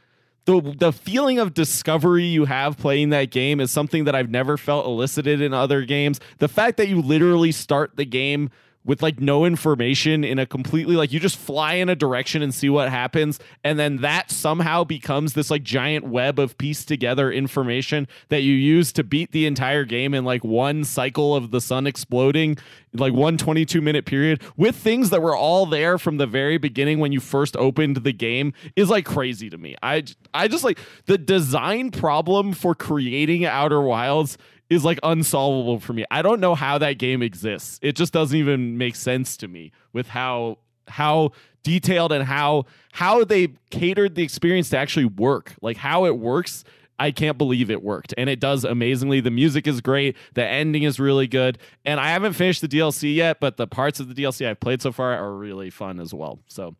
[0.44, 4.56] the the feeling of discovery you have playing that game is something that I've never
[4.56, 6.18] felt elicited in other games.
[6.38, 8.50] The fact that you literally start the game
[8.84, 12.54] with like no information in a completely like you just fly in a direction and
[12.54, 17.30] see what happens and then that somehow becomes this like giant web of pieced together
[17.30, 21.60] information that you use to beat the entire game in like one cycle of the
[21.60, 22.56] sun exploding
[22.94, 26.98] like one 22 minute period with things that were all there from the very beginning
[26.98, 29.76] when you first opened the game is like crazy to me.
[29.82, 30.04] I
[30.34, 34.36] i just like the design problem for creating outer wilds
[34.70, 36.04] is like unsolvable for me.
[36.10, 37.78] I don't know how that game exists.
[37.82, 40.58] It just doesn't even make sense to me with how
[40.88, 41.32] how
[41.62, 45.54] detailed and how how they catered the experience to actually work.
[45.60, 46.64] Like how it works,
[46.98, 48.14] I can't believe it worked.
[48.16, 49.20] And it does amazingly.
[49.20, 51.58] The music is great, the ending is really good.
[51.84, 54.82] And I haven't finished the DLC yet, but the parts of the DLC I've played
[54.82, 56.40] so far are really fun as well.
[56.46, 56.76] So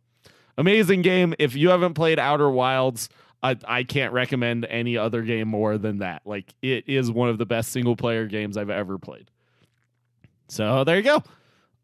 [0.57, 1.35] amazing game.
[1.39, 3.09] If you haven't played Outer Wilds,
[3.43, 6.23] I, I can't recommend any other game more than that.
[6.25, 9.31] Like it is one of the best single player games I've ever played.
[10.49, 11.17] So there you go.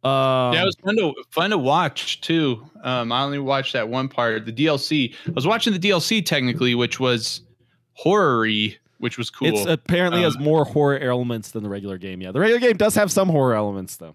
[0.09, 2.64] Um, yeah, it was fun to fun to watch too.
[2.84, 5.14] Um, I only watched that one part, of the DLC.
[5.26, 7.40] I was watching the DLC technically, which was
[7.94, 9.48] horror-y, which was cool.
[9.48, 12.20] It's apparently has Uh, more horror elements than the regular game.
[12.20, 14.14] Yeah, the regular game does have some horror elements though.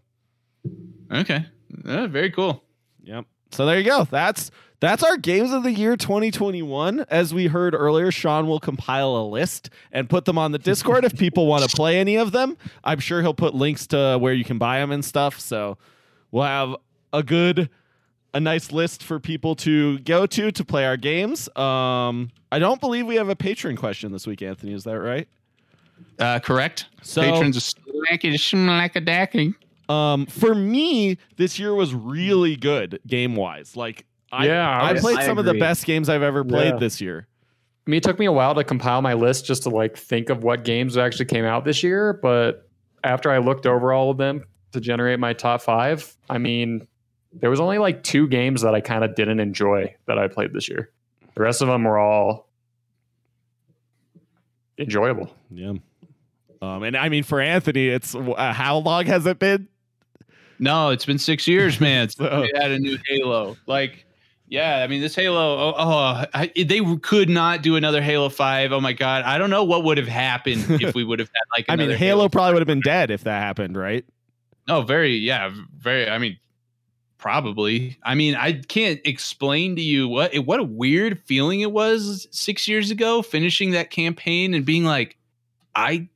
[1.12, 1.46] okay,
[1.84, 2.64] Uh, very cool.
[3.04, 3.26] Yep.
[3.52, 4.06] So there you go.
[4.06, 4.52] That's
[4.84, 7.06] that's our games of the year 2021.
[7.10, 11.06] As we heard earlier, Sean will compile a list and put them on the Discord
[11.06, 12.58] if people want to play any of them.
[12.84, 15.40] I'm sure he'll put links to where you can buy them and stuff.
[15.40, 15.78] So
[16.32, 16.76] we'll have
[17.14, 17.70] a good
[18.34, 21.48] a nice list for people to go to to play our games.
[21.56, 24.74] Um I don't believe we have a patron question this week, Anthony.
[24.74, 25.28] Is that right?
[26.20, 26.88] Uh, correct.
[27.02, 29.56] So- Patrons are slacky schmackadacky.
[29.90, 33.76] Um, for me, this year was really good game wise.
[33.76, 36.74] Like, I, Yeah, I I played I some of the best games I've ever played
[36.74, 36.80] Yeah.
[36.80, 37.28] this year.
[37.86, 40.30] I mean, it took me a while to compile my list just to like think
[40.30, 42.14] of what games actually came out this year.
[42.14, 42.68] But
[43.04, 46.88] after I looked over all of them to generate my top five, I mean,
[47.34, 50.54] there was only like two games that I kind of didn't enjoy that I played
[50.54, 50.92] this year.
[51.36, 52.48] The rest of them were all
[54.78, 55.34] enjoyable.
[55.52, 55.74] Yeah.
[56.62, 59.68] Um, and I mean, for Anthony, it's uh, how long has it been?
[60.60, 62.08] No, it's been six years, man.
[62.18, 63.58] So- we had a new Halo.
[63.68, 64.06] Like,
[64.54, 65.58] yeah, I mean, this Halo.
[65.58, 68.72] Oh, oh I, they could not do another Halo Five.
[68.72, 71.58] Oh my god, I don't know what would have happened if we would have had
[71.58, 71.66] like.
[71.70, 74.06] I mean, another Halo probably would have been dead if that happened, right?
[74.68, 75.50] No, very, yeah,
[75.80, 76.08] very.
[76.08, 76.38] I mean,
[77.18, 77.98] probably.
[78.04, 82.68] I mean, I can't explain to you what what a weird feeling it was six
[82.68, 85.18] years ago, finishing that campaign and being like,
[85.74, 86.10] I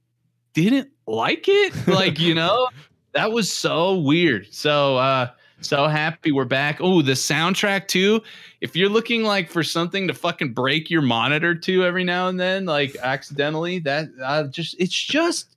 [0.53, 1.87] didn't like it.
[1.87, 2.69] Like, you know,
[3.13, 4.53] that was so weird.
[4.53, 5.29] So, uh,
[5.61, 6.77] so happy we're back.
[6.81, 8.21] Oh, the soundtrack too.
[8.61, 12.39] If you're looking like for something to fucking break your monitor to every now and
[12.39, 15.55] then, like accidentally, that uh, just it's just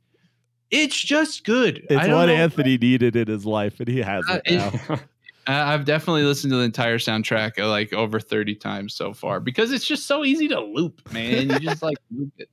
[0.71, 1.87] it's just good.
[1.91, 2.35] It's I what know.
[2.35, 5.01] Anthony needed in his life, and he has Uh, it it- now.
[5.47, 9.41] I- I've definitely listened to the entire soundtrack uh, like over 30 times so far
[9.41, 11.49] because it's just so easy to loop, man.
[11.51, 12.49] You just like loop it.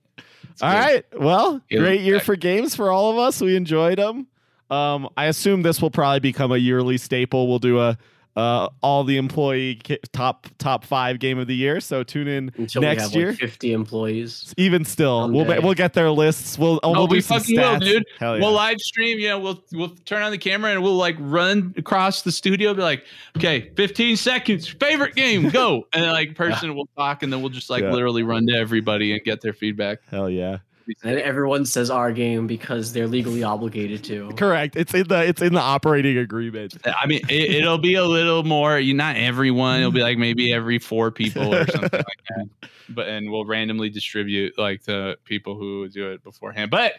[0.49, 0.77] It's All good.
[0.77, 1.05] right.
[1.19, 3.39] Well, great year for games for all of us.
[3.41, 4.25] We enjoyed them.
[4.69, 7.47] Um, I assume this will probably become a yearly staple.
[7.47, 7.97] We'll do a
[8.35, 11.79] uh, all the employee ki- top top five game of the year.
[11.79, 13.29] So tune in Until next we have year.
[13.31, 14.53] like 50 employees.
[14.57, 16.59] Even still, we'll we'll get their lists.
[16.59, 18.05] We'll oh, we'll we do some fucking will, dude.
[18.19, 18.43] Hell yeah.
[18.43, 19.17] We'll live stream.
[19.17, 22.75] Yeah, we'll we'll turn on the camera and we'll like run across the studio.
[22.75, 23.05] Be like,
[23.37, 25.87] okay, 15 seconds, favorite game, go.
[25.93, 27.91] And then like person will talk, and then we'll just like Yeah.
[27.91, 29.97] literally run to everybody and get their feedback.
[30.11, 30.59] Hell yeah.
[31.03, 34.31] And everyone says our game because they're legally obligated to.
[34.33, 34.75] Correct.
[34.75, 36.77] It's in the it's in the operating agreement.
[36.85, 38.79] I mean, it, it'll be a little more.
[38.79, 39.79] You not everyone.
[39.79, 42.69] It'll be like maybe every four people or something like that.
[42.89, 46.71] But and we'll randomly distribute like the people who do it beforehand.
[46.71, 46.93] But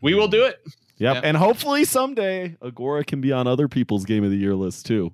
[0.00, 0.60] we will do it.
[0.98, 1.14] Yep.
[1.14, 1.20] Yeah.
[1.22, 5.12] And hopefully someday Agora can be on other people's game of the year list too.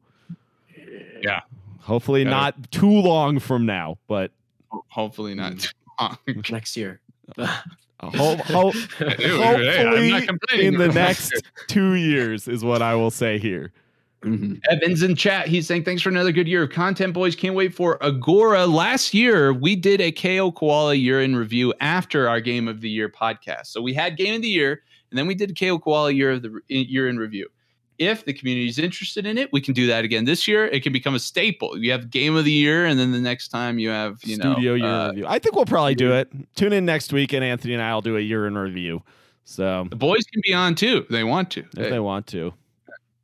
[1.21, 1.41] Yeah.
[1.81, 2.31] Hopefully Yeah.
[2.31, 4.31] not too long from now, but
[4.89, 5.61] Hopefully not mm.
[5.63, 5.71] too
[6.01, 6.43] long.
[6.51, 7.01] Next year.
[8.03, 10.67] uh, ho- ho- Hey, I'm hopefully not complaining.
[10.67, 13.73] in the next two years is what I will say here.
[14.23, 14.61] Mhm.
[14.71, 17.35] Evans in chat, he's saying thanks for another good year of content, boys.
[17.35, 18.67] Can't wait for Agora.
[18.67, 22.89] Last year, we did a KO Koala year in review after our Game of the
[22.89, 23.67] Year podcast.
[23.67, 26.43] So we had Game of the Year, and then we did KO Koala year of
[26.43, 27.49] the year in review.
[28.03, 30.67] If the community is interested in it, we can do that again this year.
[30.67, 31.79] It can become a staple.
[31.79, 34.53] You have Game of the Year, and then the next time you have, you know,
[34.53, 35.25] Studio year uh, review.
[35.29, 36.31] I think we'll probably do it.
[36.55, 39.03] Tune in next week, and Anthony and I will do a year in review.
[39.45, 41.61] So the boys can be on too if they want to.
[41.61, 42.55] if they want to,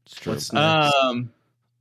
[0.05, 0.33] it's true.
[0.33, 0.95] What's next?
[0.95, 1.33] Um,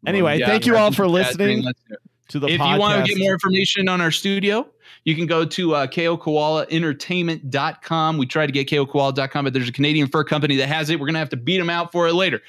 [0.06, 2.00] Anyway, yeah, thank you all for listening let's do it.
[2.30, 2.74] to the if podcast.
[2.74, 4.68] you want to get more information on our studio,
[5.04, 9.70] you can go to uh, KO Koala We tried to get KO Koala.com, but there's
[9.70, 11.00] a Canadian fur company that has it.
[11.00, 12.42] We're going to have to beat them out for it later.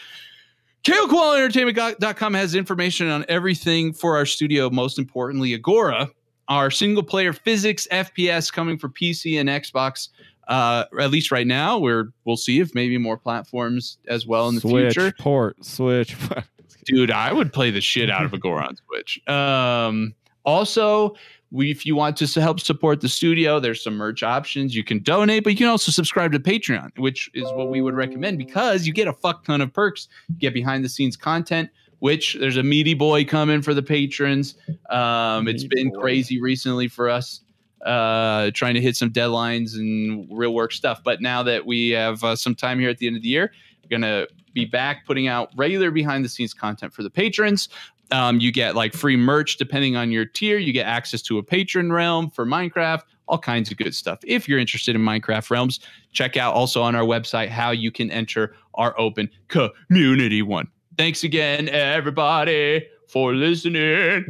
[0.88, 6.08] KO Koala Entertainment.com has information on everything for our studio, most importantly, Agora,
[6.48, 10.08] our single player physics FPS coming for PC and Xbox.
[10.48, 14.54] Uh, at least right now, we're we'll see if maybe more platforms as well in
[14.54, 16.16] the Switch, future port, switch.
[16.86, 20.14] dude i would play the shit out of agora on switch um
[20.44, 21.14] also
[21.50, 24.74] we, if you want to help support the studio there's some merch options.
[24.74, 27.94] You can donate but you can also subscribe to patreon which is what we would
[27.94, 30.08] recommend because you get a fuck ton of perks.
[30.28, 31.70] You get behind the scenes content
[32.00, 34.56] which there's a meaty boy coming for the patrons.
[34.90, 37.40] Um it's been crazy recently for us
[37.86, 41.00] uh trying to hit some deadlines and real work stuff.
[41.04, 43.52] But now that we have uh, some time here at the end of the year
[43.82, 47.68] we're gonna be back putting out regular behind the scenes content for the patrons.
[48.10, 50.58] Um, you get like free merch depending on your tier.
[50.58, 54.18] You get access to a patron realm for Minecraft, all kinds of good stuff.
[54.26, 55.80] If you're interested in Minecraft realms,
[56.12, 60.68] check out also on our website how you can enter our open community one.
[60.96, 64.24] Thanks again, everybody, for listening.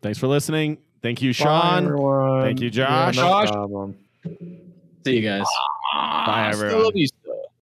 [0.00, 0.78] Thanks for listening.
[1.02, 1.84] Thank you, Sean.
[1.86, 2.42] everyone.
[2.42, 3.16] Thank you, Yeah, Josh.
[3.16, 3.92] no
[4.24, 4.38] Josh.
[5.04, 5.44] See you guys.
[5.92, 6.70] Ah, everyone.
[6.70, 7.06] still love you,